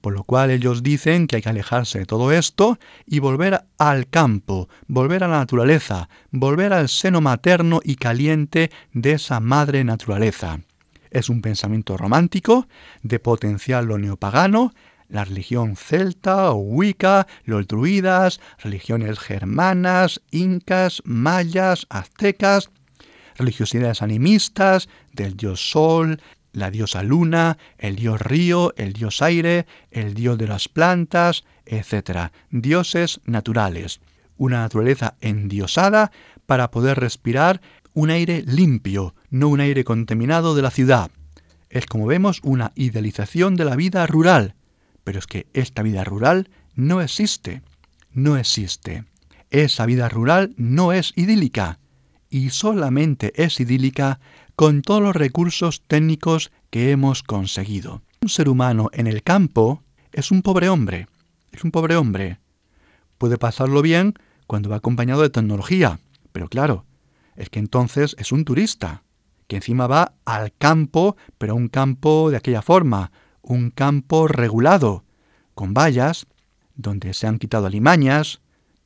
[0.00, 4.08] Por lo cual ellos dicen que hay que alejarse de todo esto y volver al
[4.08, 10.60] campo, volver a la naturaleza, volver al seno materno y caliente de esa madre naturaleza.
[11.10, 12.68] Es un pensamiento romántico
[13.02, 14.72] de potencial lo neopagano,
[15.08, 22.70] la religión celta o wicca, los druidas, religiones germanas, incas, mayas, aztecas,
[23.36, 26.20] religiosidades animistas, del dios sol,
[26.58, 32.30] la diosa luna, el dios río, el dios aire, el dios de las plantas, etc.
[32.50, 34.00] Dioses naturales.
[34.36, 36.12] Una naturaleza endiosada
[36.46, 37.60] para poder respirar
[37.94, 41.10] un aire limpio, no un aire contaminado de la ciudad.
[41.70, 44.54] Es como vemos una idealización de la vida rural,
[45.04, 47.62] pero es que esta vida rural no existe,
[48.12, 49.04] no existe.
[49.50, 51.78] Esa vida rural no es idílica,
[52.30, 54.20] y solamente es idílica
[54.58, 58.02] con todos los recursos técnicos que hemos conseguido.
[58.20, 61.06] Un ser humano en el campo es un pobre hombre,
[61.52, 62.40] es un pobre hombre.
[63.18, 64.14] Puede pasarlo bien
[64.48, 66.00] cuando va acompañado de tecnología,
[66.32, 66.86] pero claro,
[67.36, 69.04] es que entonces es un turista,
[69.46, 75.04] que encima va al campo, pero un campo de aquella forma, un campo regulado,
[75.54, 76.26] con vallas,
[76.74, 78.40] donde se han quitado alimañas,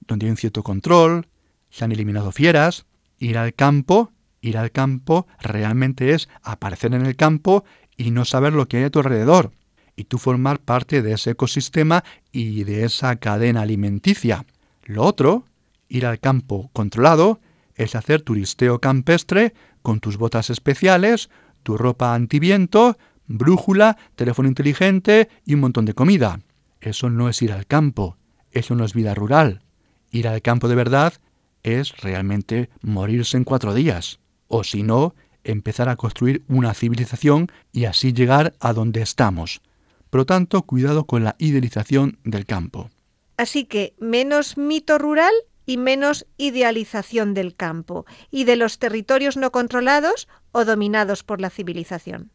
[0.07, 1.29] donde hay un cierto control,
[1.71, 2.85] se han eliminado fieras.
[3.19, 4.13] Ir al campo
[4.43, 7.65] Ir al campo realmente es aparecer en el campo
[7.97, 9.53] y no saber lo que hay a tu alrededor.
[9.95, 14.47] y tú formar parte de ese ecosistema y de esa cadena alimenticia.
[14.85, 15.45] Lo otro,
[15.89, 17.41] ir al campo controlado,
[17.75, 21.29] es hacer turisteo campestre con tus botas especiales,
[21.63, 26.41] tu ropa antiviento, brújula, teléfono inteligente y un montón de comida.
[26.81, 28.17] Eso no es ir al campo,
[28.51, 29.63] eso no es vida rural.
[30.11, 31.15] Ir al campo de verdad
[31.63, 34.21] es realmente morirse en cuatro días,
[34.53, 39.63] o si no, empezar a construir una civilización y así llegar a donde estamos.
[40.11, 42.91] Por lo tanto, cuidado con la idealización del campo.
[43.39, 45.33] Así que menos mito rural
[45.65, 51.49] y menos idealización del campo y de los territorios no controlados o dominados por la
[51.49, 52.31] civilización.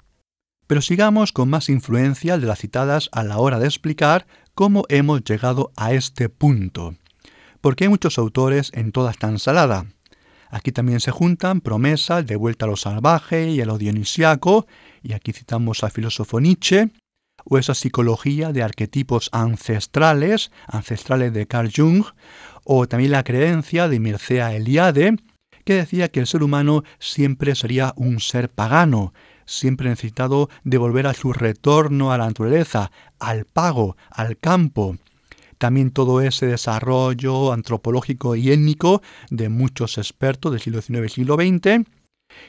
[0.65, 5.23] Pero sigamos con más influencia de las citadas a la hora de explicar cómo hemos
[5.23, 6.95] llegado a este punto.
[7.61, 9.85] Porque hay muchos autores en toda esta ensalada.
[10.49, 14.67] Aquí también se juntan promesas de vuelta a lo salvaje y a lo dionisiaco,
[15.03, 16.89] y aquí citamos al filósofo Nietzsche,
[17.45, 22.03] o esa psicología de arquetipos ancestrales, ancestrales de Carl Jung,
[22.63, 25.15] o también la creencia de Mircea Eliade,
[25.63, 29.13] que decía que el ser humano siempre sería un ser pagano,
[29.45, 34.97] siempre necesitado de volver a su retorno a la naturaleza, al pago, al campo.
[35.57, 41.35] También todo ese desarrollo antropológico y étnico de muchos expertos del siglo XIX y siglo
[41.35, 41.87] XX,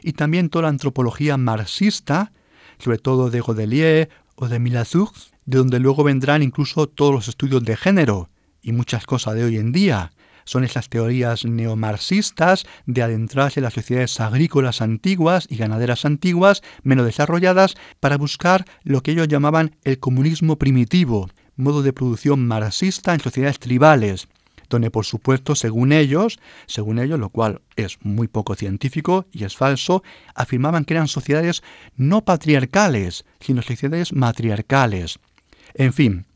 [0.03, 2.33] y también toda la antropología marxista,
[2.79, 5.11] sobre todo de Godelier o de Milazur,
[5.47, 8.29] de donde luego vendrán incluso todos los estudios de género
[8.61, 10.13] y muchas cosas de hoy en día.
[10.45, 17.05] Son esas teorías neomarxistas de adentrarse en las sociedades agrícolas antiguas y ganaderas antiguas menos
[17.05, 21.29] desarrolladas para buscar lo que ellos llamaban el comunismo primitivo,
[21.59, 24.29] modo de producción marxista en sociedades tribales,
[24.71, 29.57] donde por supuesto, según ellos, según ellos, lo cual es muy poco científico y es
[29.57, 30.03] falso,
[30.35, 31.63] afirmaban que eran sociedades
[31.97, 35.19] no patriarcales, sino sociedades matriarcales.
[35.75, 36.27] En fin,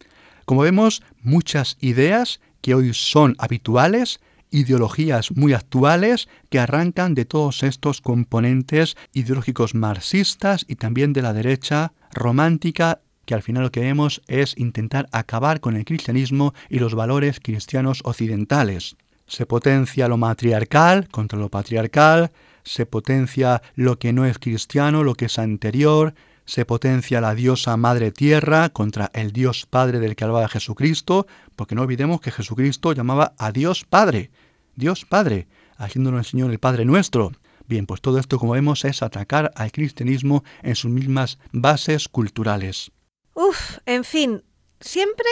[0.45, 4.21] como vemos, muchas ideas que hoy son habituales,
[4.51, 11.33] ideologías muy actuales que arrancan de todos estos componentes ideológicos marxistas y también de la
[11.33, 13.01] derecha romántica
[13.33, 17.41] que al final lo que vemos es intentar acabar con el cristianismo y los valores
[17.41, 18.95] cristianos occidentales.
[19.27, 22.31] Se potencia lo matriarcal contra lo patriarcal,
[22.63, 26.13] se potencia lo que no es cristiano, lo que es anterior,
[26.45, 31.27] se potencia la diosa Madre Tierra contra el Dios Padre del que hablaba Jesucristo,
[31.57, 34.31] porque no olvidemos que Jesucristo llamaba a Dios Padre,
[34.77, 35.47] Dios Padre,
[35.79, 37.33] haciéndolo el Señor el Padre nuestro.
[37.67, 42.93] Bien, pues todo esto, como vemos, es atacar al cristianismo en sus mismas bases culturales.
[43.35, 44.43] Uf, en fin,
[44.81, 45.27] siempre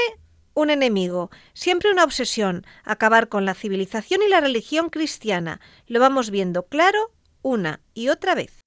[0.54, 5.60] un enemigo, siempre una obsesión, acabar con la civilización y la religión cristiana.
[5.86, 8.60] Lo vamos viendo claro una y otra vez.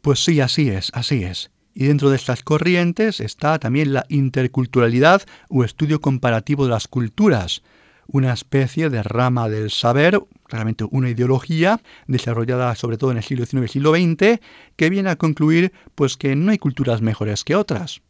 [0.00, 1.50] Pues sí, así es, así es.
[1.74, 7.62] Y dentro de estas corrientes está también la interculturalidad o estudio comparativo de las culturas,
[8.06, 13.46] una especie de rama del saber, realmente una ideología desarrollada sobre todo en el siglo
[13.46, 14.40] XIX y siglo XX,
[14.76, 18.02] que viene a concluir pues que no hay culturas mejores que otras.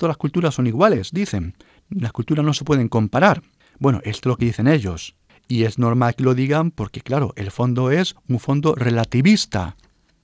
[0.00, 1.54] Todas las culturas son iguales, dicen.
[1.90, 3.42] Las culturas no se pueden comparar.
[3.78, 5.14] Bueno, esto es lo que dicen ellos.
[5.46, 9.76] Y es normal que lo digan porque, claro, el fondo es un fondo relativista.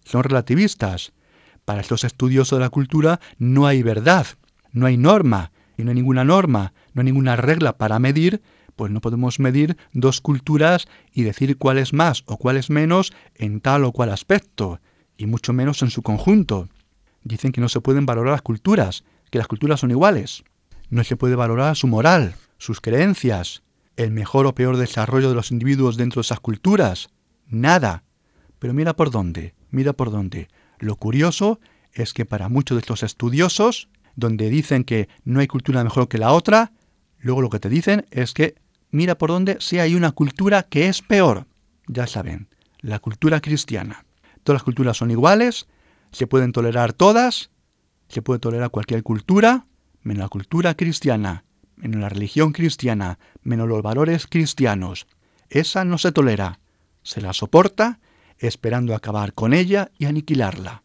[0.02, 1.12] Son relativistas.
[1.66, 4.26] Para estos estudiosos de la cultura no hay verdad,
[4.72, 8.40] no hay norma, y no hay ninguna norma, no hay ninguna regla para medir,
[8.76, 13.12] pues no podemos medir dos culturas y decir cuál es más o cuál es menos
[13.34, 14.80] en tal o cual aspecto,
[15.18, 16.70] y mucho menos en su conjunto.
[17.24, 20.44] Dicen que no se pueden valorar las culturas, que las culturas son iguales.
[20.88, 23.62] No se puede valorar su moral, sus creencias,
[23.96, 27.08] el mejor o peor desarrollo de los individuos dentro de esas culturas.
[27.48, 28.04] Nada.
[28.58, 30.48] Pero mira por dónde, mira por dónde.
[30.78, 31.60] Lo curioso
[31.92, 36.18] es que para muchos de estos estudiosos, donde dicen que no hay cultura mejor que
[36.18, 36.72] la otra,
[37.18, 38.54] luego lo que te dicen es que
[38.90, 41.46] mira por dónde si hay una cultura que es peor.
[41.86, 42.48] Ya saben,
[42.80, 44.04] la cultura cristiana.
[44.42, 45.66] Todas las culturas son iguales,
[46.12, 47.50] se pueden tolerar todas,
[48.08, 49.66] se puede tolerar cualquier cultura,
[50.02, 51.44] menos la cultura cristiana,
[51.76, 55.06] menos la religión cristiana, menos los valores cristianos.
[55.48, 56.60] Esa no se tolera.
[57.02, 58.00] Se la soporta
[58.38, 60.82] esperando acabar con ella y aniquilarla.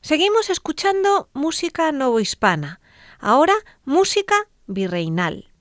[0.00, 2.80] Seguimos escuchando música novohispana,
[3.20, 3.54] ahora
[3.84, 4.34] música
[4.66, 5.53] virreinal.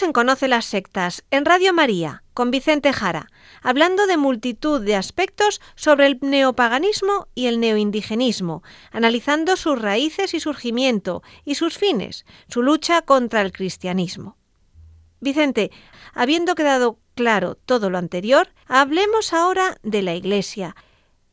[0.00, 3.26] Estamos en Conoce las Sectas, en Radio María, con Vicente Jara,
[3.60, 10.40] hablando de multitud de aspectos sobre el neopaganismo y el neoindigenismo, analizando sus raíces y
[10.40, 14.38] surgimiento y sus fines, su lucha contra el cristianismo.
[15.20, 15.70] Vicente,
[16.14, 20.76] habiendo quedado claro todo lo anterior, hablemos ahora de la Iglesia,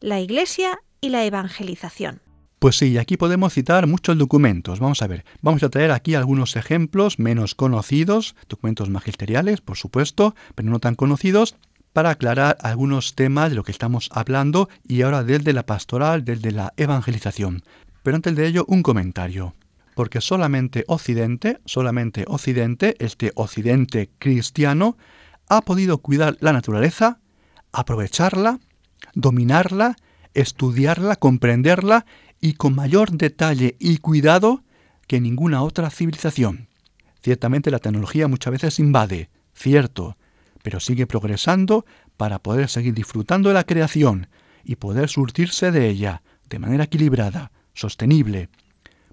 [0.02, 2.27] la Iglesia y la evangelización.
[2.60, 4.80] Pues sí, aquí podemos citar muchos documentos.
[4.80, 10.34] Vamos a ver, vamos a traer aquí algunos ejemplos menos conocidos, documentos magisteriales, por supuesto,
[10.56, 11.56] pero no tan conocidos,
[11.94, 16.52] para aclarar algunos temas de lo que estamos hablando y ahora desde la pastoral, desde
[16.52, 17.62] la evangelización.
[18.02, 19.54] Pero antes de ello, un comentario.
[19.94, 24.98] Porque solamente Occidente, solamente Occidente, este Occidente cristiano,
[25.48, 27.20] ha podido cuidar la naturaleza,
[27.72, 28.60] aprovecharla,
[29.14, 29.96] dominarla,
[30.38, 32.06] estudiarla, comprenderla
[32.40, 34.64] y con mayor detalle y cuidado
[35.08, 36.68] que ninguna otra civilización.
[37.24, 40.16] Ciertamente la tecnología muchas veces invade, cierto,
[40.62, 41.86] pero sigue progresando
[42.18, 44.28] para poder seguir disfrutando de la creación
[44.64, 48.50] y poder surtirse de ella de manera equilibrada, sostenible.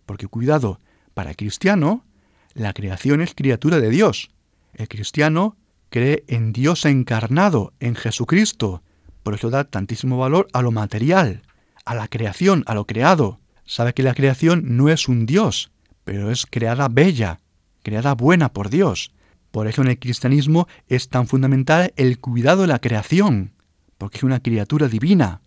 [0.04, 0.80] Porque cuidado,
[1.14, 2.04] para el cristiano,
[2.52, 4.30] la creación es criatura de Dios.
[4.74, 5.56] El cristiano
[5.88, 8.82] cree en Dios encarnado, en Jesucristo.
[9.24, 11.42] Por eso da tantísimo valor a lo material
[11.84, 13.40] a la creación, a lo creado.
[13.66, 15.70] Sabe que la creación no es un Dios,
[16.04, 17.40] pero es creada bella,
[17.82, 19.12] creada buena por Dios.
[19.50, 23.52] Por eso en el cristianismo es tan fundamental el cuidado de la creación,
[23.98, 25.40] porque es una criatura divina.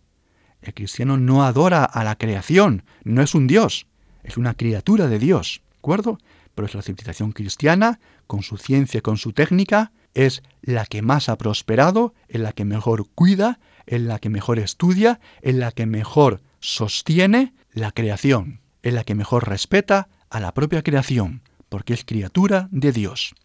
[0.61, 3.87] El cristiano no adora a la creación, no es un Dios,
[4.23, 6.17] es una criatura de Dios, ¿de acuerdo?
[6.55, 11.29] Pero es la civilización cristiana, con su ciencia, con su técnica, es la que más
[11.29, 15.85] ha prosperado, es la que mejor cuida, en la que mejor estudia, en la que
[15.85, 22.03] mejor sostiene la creación, en la que mejor respeta a la propia creación, porque es
[22.03, 23.35] criatura de Dios.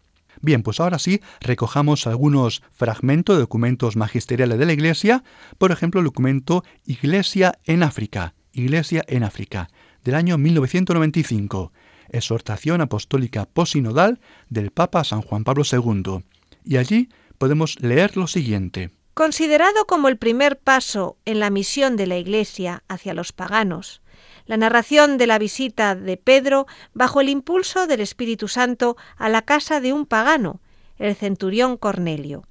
[0.41, 5.23] Bien, pues ahora sí, recojamos algunos fragmentos de documentos magisteriales de la Iglesia,
[5.59, 9.69] por ejemplo, el documento Iglesia en África, Iglesia en África,
[10.03, 11.71] del año 1995,
[12.09, 14.19] exhortación apostólica posinodal
[14.49, 16.23] del Papa San Juan Pablo II.
[16.65, 18.91] Y allí podemos leer lo siguiente.
[19.13, 24.01] Considerado como el primer paso en la misión de la Iglesia hacia los paganos,
[24.45, 29.43] la narración de la visita de Pedro bajo el impulso del Espíritu Santo a la
[29.43, 30.61] casa de un pagano,
[30.97, 32.43] el centurión Cornelio.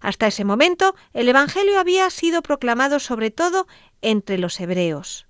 [0.00, 3.66] Hasta ese momento el Evangelio había sido proclamado sobre todo
[4.02, 5.26] entre los hebreos.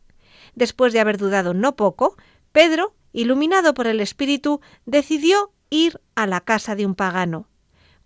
[0.55, 2.17] Después de haber dudado no poco,
[2.53, 7.49] Pedro, iluminado por el Espíritu, decidió ir a la casa de un pagano.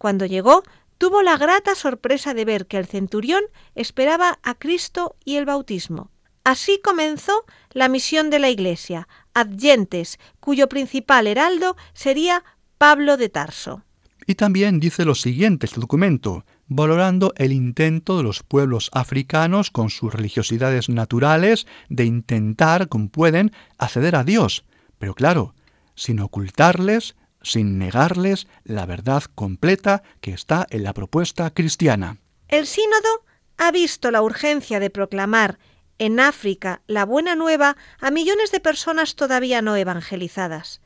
[0.01, 0.62] Cuando llegó,
[0.96, 3.42] tuvo la grata sorpresa de ver que el centurión
[3.74, 6.11] esperaba a Cristo y el bautismo.
[6.42, 12.44] Así comenzó la misión de la Iglesia, adyentes, cuyo principal heraldo sería
[12.78, 13.82] Pablo de Tarso.
[14.26, 19.90] Y también dice lo siguiente este documento, valorando el intento de los pueblos africanos con
[19.90, 24.64] sus religiosidades naturales de intentar, como pueden, acceder a Dios,
[24.98, 25.55] pero claro,
[25.94, 32.18] sin ocultarles sin negarles la verdad completa que está en la propuesta cristiana.
[32.49, 33.24] El sínodo
[33.57, 35.59] ha visto la urgencia de proclamar
[35.99, 40.80] en África la buena nueva a millones de personas todavía no evangelizadas.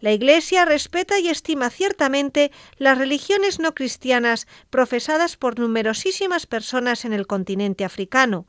[0.00, 7.12] La Iglesia respeta y estima ciertamente las religiones no cristianas profesadas por numerosísimas personas en
[7.12, 8.46] el continente africano,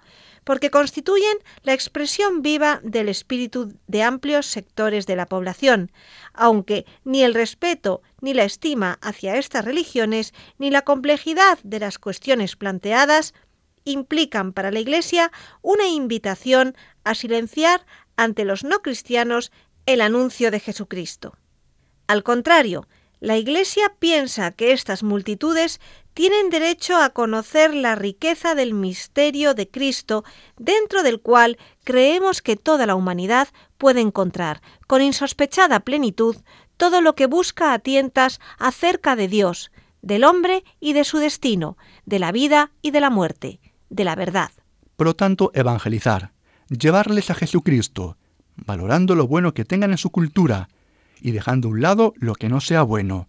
[0.48, 5.91] porque constituyen la expresión viva del espíritu de amplios sectores de la población,
[6.34, 12.00] aunque ni el respeto ni la estima hacia estas religiones ni la complejidad de las
[12.00, 13.34] cuestiones planteadas
[13.84, 17.86] implican para la Iglesia una invitación a silenciar
[18.16, 19.52] ante los no cristianos
[19.86, 21.36] el anuncio de Jesucristo.
[22.08, 22.88] Al contrario,
[23.20, 25.82] la Iglesia piensa que estas multitudes
[26.18, 30.24] tienen derecho a conocer la riqueza del misterio de Cristo,
[30.57, 36.36] dentro del cual creemos que toda la humanidad puede encontrar, con insospechada plenitud,
[36.76, 41.78] todo lo que busca a tientas acerca de Dios, del hombre y de su destino,
[42.07, 43.59] de la vida y de la muerte,
[43.91, 44.49] de la verdad.
[44.95, 46.32] Por lo tanto, evangelizar,
[46.68, 48.18] llevarles a Jesucristo,
[48.55, 50.68] valorando lo bueno que tengan en su cultura,
[51.22, 53.28] y dejando a un lado lo que no sea bueno.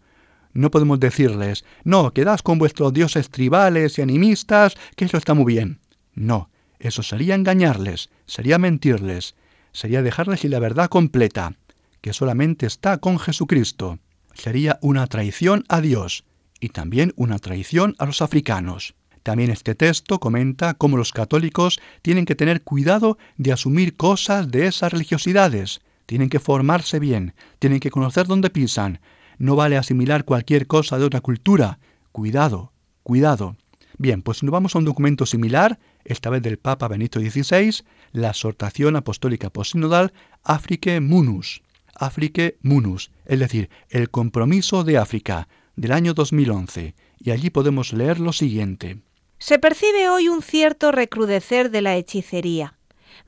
[0.59, 5.54] No podemos decirles, no, quedad con vuestros dioses tribales y animistas, que eso está muy
[5.54, 5.78] bien.
[6.14, 6.50] No,
[6.80, 9.36] eso sería engañarles, sería mentirles,
[9.70, 11.54] sería dejarles sin la verdad completa,
[12.00, 14.00] que solamente está con Jesucristo.
[14.34, 16.24] Sería una traición a Dios
[16.59, 18.96] y también una traición a los africanos.
[19.22, 24.66] También este texto comenta cómo los católicos tienen que tener cuidado de asumir cosas de
[24.66, 28.98] esas religiosidades, tienen que formarse bien, tienen que conocer dónde pisan,
[29.39, 31.78] No vale asimilar cualquier cosa de otra cultura.
[32.12, 32.72] Cuidado,
[33.03, 33.57] cuidado.
[33.97, 37.82] Bien, pues nos vamos a un documento similar, esta vez del Papa Benito XVI,
[38.12, 40.12] la exhortación apostólica posinodal
[40.45, 41.62] Afrique Munus.
[41.95, 46.95] Afrique Munus, es decir, el compromiso de África, del año 2011.
[47.18, 48.99] Y allí podemos leer lo siguiente.
[49.39, 52.74] Se percibe hoy un cierto recrudecer de la hechicería.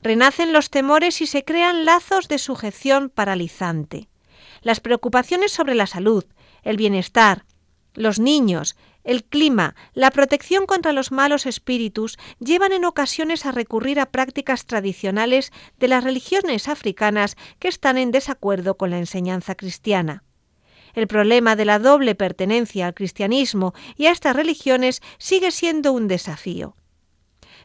[0.01, 4.07] Renacen los temores y se crean lazos de sujeción paralizante.
[4.61, 6.25] Las preocupaciones sobre la salud,
[6.63, 7.45] el bienestar,
[7.93, 13.99] los niños, el clima, la protección contra los malos espíritus llevan en ocasiones a recurrir
[13.99, 20.23] a prácticas tradicionales de las religiones africanas que están en desacuerdo con la enseñanza cristiana.
[20.93, 26.07] El problema de la doble pertenencia al cristianismo y a estas religiones sigue siendo un
[26.07, 26.75] desafío.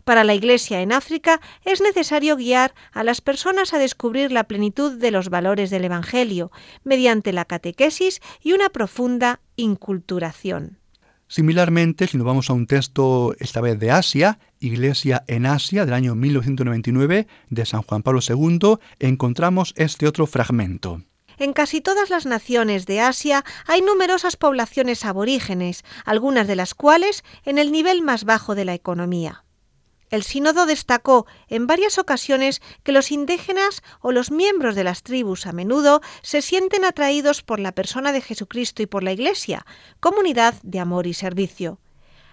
[0.06, 5.00] Para la Iglesia en África es necesario guiar a las personas a descubrir la plenitud
[5.00, 6.52] de los valores del Evangelio
[6.84, 10.78] mediante la catequesis y una profunda inculturación.
[11.26, 15.94] Similarmente, si nos vamos a un texto esta vez de Asia, Iglesia en Asia del
[15.94, 21.02] año 1999 de San Juan Pablo II, encontramos este otro fragmento.
[21.36, 27.24] En casi todas las naciones de Asia hay numerosas poblaciones aborígenes, algunas de las cuales
[27.44, 29.42] en el nivel más bajo de la economía.
[30.16, 35.44] El sínodo destacó en varias ocasiones que los indígenas o los miembros de las tribus
[35.44, 39.66] a menudo se sienten atraídos por la persona de Jesucristo y por la Iglesia,
[40.00, 41.80] comunidad de amor y servicio.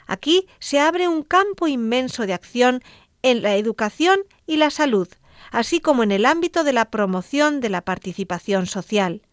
[0.07, 2.81] Aquí se abre un campo inmenso de acción
[3.21, 5.09] en la educación y la salud,
[5.51, 9.23] así como en el ámbito de la promoción de la participación social.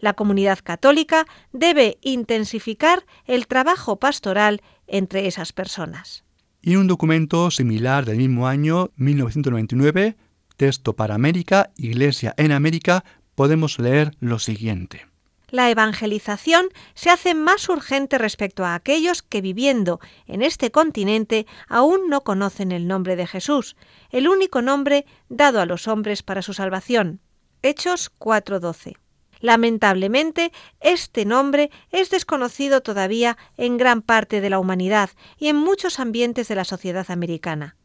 [0.00, 6.24] La comunidad católica debe intensificar el trabajo pastoral entre esas personas.
[6.64, 10.16] Y un documento similar del mismo año, 1999,
[10.56, 13.04] texto para América, Iglesia en América,
[13.34, 15.08] podemos leer lo siguiente.
[15.50, 22.08] La evangelización se hace más urgente respecto a aquellos que viviendo en este continente aún
[22.08, 23.76] no conocen el nombre de Jesús,
[24.10, 27.20] el único nombre dado a los hombres para su salvación.
[27.62, 28.96] Hechos 4:12.
[29.42, 35.98] Lamentablemente, este nombre es desconocido todavía en gran parte de la humanidad y en muchos
[35.98, 37.76] ambientes de la sociedad americana.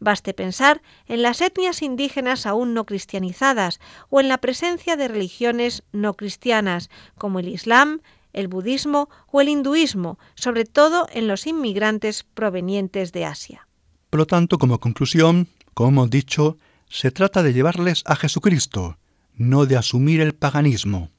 [0.00, 3.80] Baste pensar en las etnias indígenas aún no cristianizadas
[4.10, 8.02] o en la presencia de religiones no cristianas como el Islam,
[8.34, 13.66] el budismo o el hinduismo, sobre todo en los inmigrantes provenientes de Asia.
[14.10, 16.58] Por lo tanto, como conclusión, como dicho,
[16.90, 18.98] se trata de llevarles a Jesucristo,
[19.38, 21.10] no de asumir el paganismo.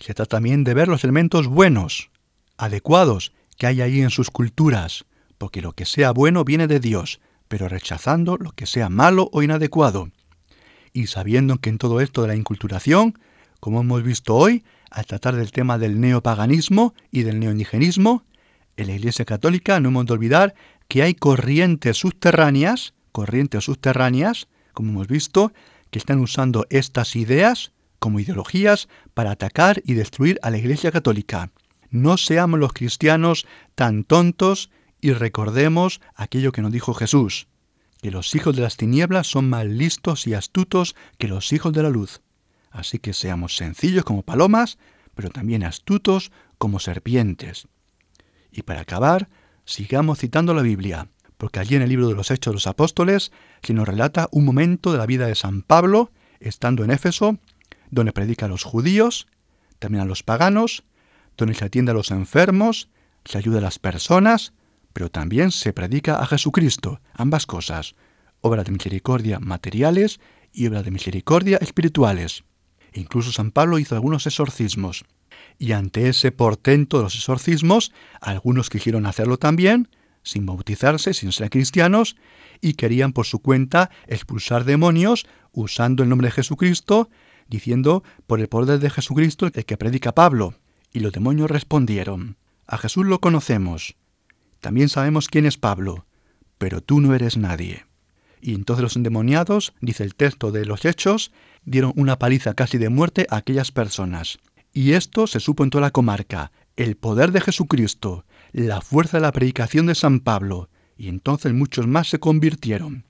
[0.00, 2.10] Se trata también de ver los elementos buenos,
[2.56, 5.04] adecuados, que hay ahí en sus culturas,
[5.36, 9.42] porque lo que sea bueno viene de Dios, pero rechazando lo que sea malo o
[9.42, 10.10] inadecuado.
[10.92, 13.18] Y sabiendo que en todo esto de la inculturación,
[13.60, 18.24] como hemos visto hoy, al tratar del tema del neopaganismo y del neoindigenismo,
[18.76, 20.54] en la Iglesia Católica no hemos de olvidar
[20.88, 25.52] que hay corrientes subterráneas, corrientes subterráneas, como hemos visto,
[25.90, 31.50] que están usando estas ideas como ideologías para atacar y destruir a la Iglesia Católica.
[31.90, 34.70] No seamos los cristianos tan tontos
[35.00, 37.46] y recordemos aquello que nos dijo Jesús,
[38.00, 41.82] que los hijos de las tinieblas son más listos y astutos que los hijos de
[41.82, 42.22] la luz.
[42.70, 44.78] Así que seamos sencillos como palomas,
[45.14, 47.66] pero también astutos como serpientes.
[48.52, 49.28] Y para acabar,
[49.64, 51.08] sigamos citando la Biblia
[51.40, 53.32] porque allí en el libro de los Hechos de los Apóstoles
[53.62, 57.38] se nos relata un momento de la vida de San Pablo, estando en Éfeso,
[57.90, 59.26] donde predica a los judíos,
[59.78, 60.84] también a los paganos,
[61.38, 62.90] donde se atiende a los enfermos,
[63.24, 64.52] se ayuda a las personas,
[64.92, 67.94] pero también se predica a Jesucristo, ambas cosas,
[68.42, 70.20] obra de misericordia materiales
[70.52, 72.44] y obra de misericordia espirituales.
[72.92, 75.06] incluso San Pablo hizo algunos exorcismos.
[75.56, 79.88] Y ante ese portento de los exorcismos, algunos quisieron hacerlo también,
[80.30, 82.16] sin bautizarse, sin ser cristianos,
[82.60, 87.10] y querían por su cuenta expulsar demonios usando el nombre de Jesucristo,
[87.48, 90.54] diciendo por el poder de Jesucristo el que predica Pablo.
[90.92, 93.96] Y los demonios respondieron, a Jesús lo conocemos,
[94.60, 96.06] también sabemos quién es Pablo,
[96.58, 97.86] pero tú no eres nadie.
[98.40, 101.32] Y entonces los endemoniados, dice el texto de los Hechos,
[101.64, 104.38] dieron una paliza casi de muerte a aquellas personas.
[104.72, 109.22] Y esto se supo en toda la comarca, el poder de Jesucristo, la fuerza de
[109.22, 113.04] la predicación de San Pablo, y entonces muchos más se convirtieron.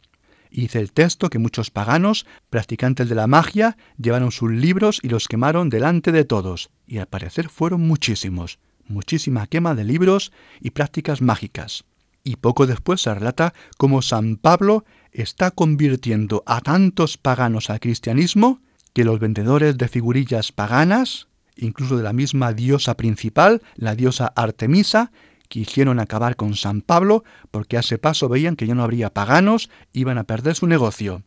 [0.51, 5.09] Y dice el texto que muchos paganos, practicantes de la magia, llevaron sus libros y
[5.09, 10.70] los quemaron delante de todos, y al parecer fueron muchísimos, muchísima quema de libros y
[10.70, 11.84] prácticas mágicas.
[12.24, 18.61] Y poco después se relata cómo San Pablo está convirtiendo a tantos paganos al cristianismo
[18.93, 21.28] que los vendedores de figurillas paganas
[21.61, 25.12] incluso de la misma diosa principal, la diosa Artemisa,
[25.51, 29.68] quisieron acabar con San Pablo porque a ese paso veían que ya no habría paganos,
[29.92, 31.24] iban a perder su negocio.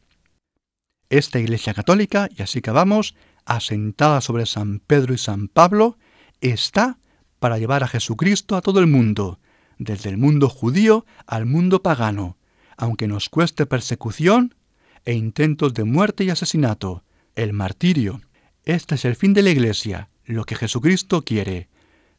[1.09, 3.15] Esta Iglesia Católica, y así acabamos,
[3.45, 5.97] asentada sobre San Pedro y San Pablo,
[6.39, 6.97] está
[7.39, 9.39] para llevar a Jesucristo a todo el mundo,
[9.77, 12.37] desde el mundo judío al mundo pagano,
[12.77, 14.55] aunque nos cueste persecución
[15.03, 17.03] e intentos de muerte y asesinato,
[17.35, 18.21] el martirio.
[18.63, 21.67] Este es el fin de la Iglesia, lo que Jesucristo quiere.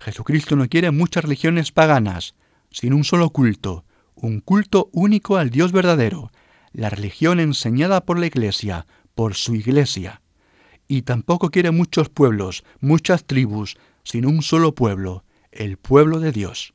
[0.05, 2.35] Jesucristo no quiere muchas religiones paganas,
[2.71, 6.31] sino un solo culto, un culto único al Dios verdadero,
[6.73, 10.21] la religión enseñada por la Iglesia, por su Iglesia.
[10.89, 16.75] Y tampoco quiere muchos pueblos, muchas tribus, sino un solo pueblo, el pueblo de Dios.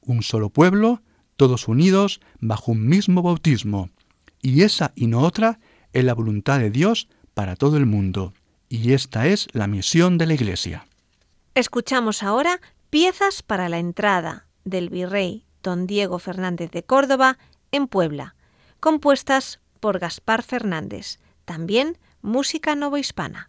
[0.00, 1.02] Un solo pueblo,
[1.36, 3.90] todos unidos bajo un mismo bautismo.
[4.40, 5.58] Y esa y no otra
[5.92, 8.32] es la voluntad de Dios para todo el mundo.
[8.70, 10.86] Y esta es la misión de la Iglesia.
[11.56, 17.38] Escuchamos ahora piezas para la entrada del virrey don Diego Fernández de Córdoba
[17.72, 18.36] en Puebla,
[18.78, 23.48] compuestas por Gaspar Fernández, también música novohispana.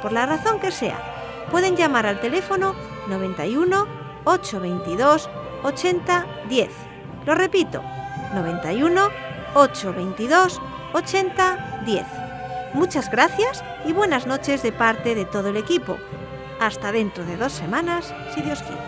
[0.00, 0.98] por la razón que sea,
[1.50, 2.74] pueden llamar al teléfono
[3.08, 3.86] 91
[4.24, 5.30] 822
[5.62, 6.70] 80 10.
[7.26, 7.82] Lo repito,
[8.34, 9.08] 91
[9.54, 10.60] 822
[10.92, 12.06] 80 10.
[12.74, 15.96] Muchas gracias y buenas noches de parte de todo el equipo.
[16.60, 18.87] Hasta dentro de dos semanas, si Dios quiere.